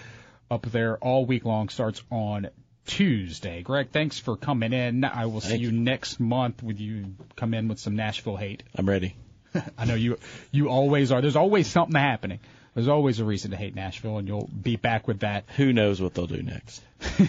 up 0.51 0.63
there 0.67 0.99
all 0.99 1.25
week 1.25 1.45
long. 1.45 1.71
Starts 1.71 2.03
on 2.11 2.51
Tuesday. 2.87 3.63
Greg, 3.63 3.91
thanks 3.91 4.19
for 4.19 4.37
coming 4.37 4.73
in. 4.73 5.05
I 5.05 5.27
will 5.27 5.41
see 5.41 5.51
Thank 5.51 5.63
you 5.63 5.73
next 5.73 6.21
month 6.21 6.63
with 6.63 6.79
you 6.79 7.15
come 7.37 7.55
in 7.55 7.69
with 7.69 7.79
some 7.79 7.97
Nashville 7.97 8.37
hate. 8.37 8.63
I'm 8.77 8.89
ready. 8.89 9.17
I 9.79 9.87
know 9.87 9.95
you 9.95 10.19
you 10.51 10.69
always 10.69 11.13
are. 11.13 11.21
There's 11.21 11.37
always 11.37 11.67
something 11.67 11.99
happening. 11.99 12.41
There's 12.75 12.89
always 12.89 13.21
a 13.21 13.25
reason 13.25 13.53
to 13.53 13.57
hate 13.57 13.77
Nashville, 13.77 14.19
and 14.19 14.27
you'll 14.27 14.49
be 14.49 14.75
back 14.75 15.07
with 15.07 15.21
that. 15.21 15.45
Who 15.57 15.73
knows 15.73 16.03
what 16.03 16.15
they'll 16.15 16.27
do 16.27 16.43
next? 16.43 16.83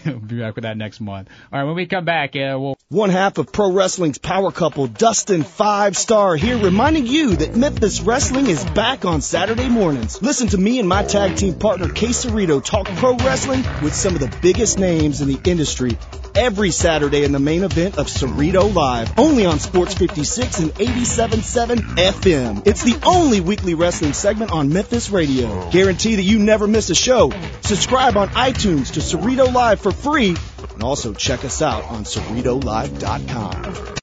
we'll 0.05 0.19
be 0.19 0.39
back 0.39 0.55
with 0.55 0.63
that 0.63 0.75
next 0.75 0.99
month. 0.99 1.29
All 1.51 1.59
right, 1.59 1.65
when 1.65 1.75
we 1.75 1.85
come 1.85 2.03
back, 2.03 2.35
uh, 2.35 2.57
we'll 2.57 2.77
One 2.89 3.11
half 3.11 3.37
of 3.37 3.51
pro 3.51 3.71
wrestling's 3.71 4.17
power 4.17 4.51
couple, 4.51 4.87
Dustin 4.87 5.43
Five 5.43 5.95
Star, 5.95 6.35
here 6.35 6.57
reminding 6.57 7.05
you 7.05 7.35
that 7.35 7.55
Memphis 7.55 8.01
Wrestling 8.01 8.47
is 8.47 8.63
back 8.63 9.05
on 9.05 9.21
Saturday 9.21 9.69
mornings. 9.69 10.19
Listen 10.19 10.47
to 10.47 10.57
me 10.57 10.79
and 10.79 10.89
my 10.89 11.03
tag 11.03 11.35
team 11.35 11.53
partner, 11.53 11.89
Kay 11.89 12.07
Cerrito, 12.07 12.63
talk 12.63 12.87
pro 12.87 13.15
wrestling 13.17 13.63
with 13.83 13.93
some 13.93 14.15
of 14.15 14.21
the 14.21 14.35
biggest 14.41 14.79
names 14.79 15.21
in 15.21 15.27
the 15.27 15.39
industry 15.43 15.97
every 16.35 16.71
Saturday 16.71 17.23
in 17.23 17.31
the 17.31 17.39
main 17.39 17.63
event 17.63 17.97
of 17.97 18.07
Cerrito 18.07 18.73
Live, 18.73 19.17
only 19.17 19.45
on 19.45 19.59
Sports 19.59 19.93
56 19.93 20.59
and 20.59 20.71
87.7 20.73 21.77
FM. 21.97 22.67
It's 22.67 22.83
the 22.83 22.99
only 23.05 23.41
weekly 23.41 23.73
wrestling 23.73 24.13
segment 24.13 24.51
on 24.51 24.71
Memphis 24.71 25.09
radio. 25.09 25.69
Guarantee 25.71 26.15
that 26.15 26.23
you 26.23 26.39
never 26.39 26.67
miss 26.67 26.89
a 26.89 26.95
show. 26.95 27.31
Subscribe 27.61 28.17
on 28.17 28.29
iTunes 28.29 28.93
to 28.93 28.99
Cerrito 28.99 29.51
Live 29.53 29.79
for 29.79 29.91
free 29.91 30.35
and 30.73 30.83
also 30.83 31.13
check 31.13 31.43
us 31.45 31.61
out 31.61 31.83
on 31.85 32.03
CerritoLive.com. 32.03 33.85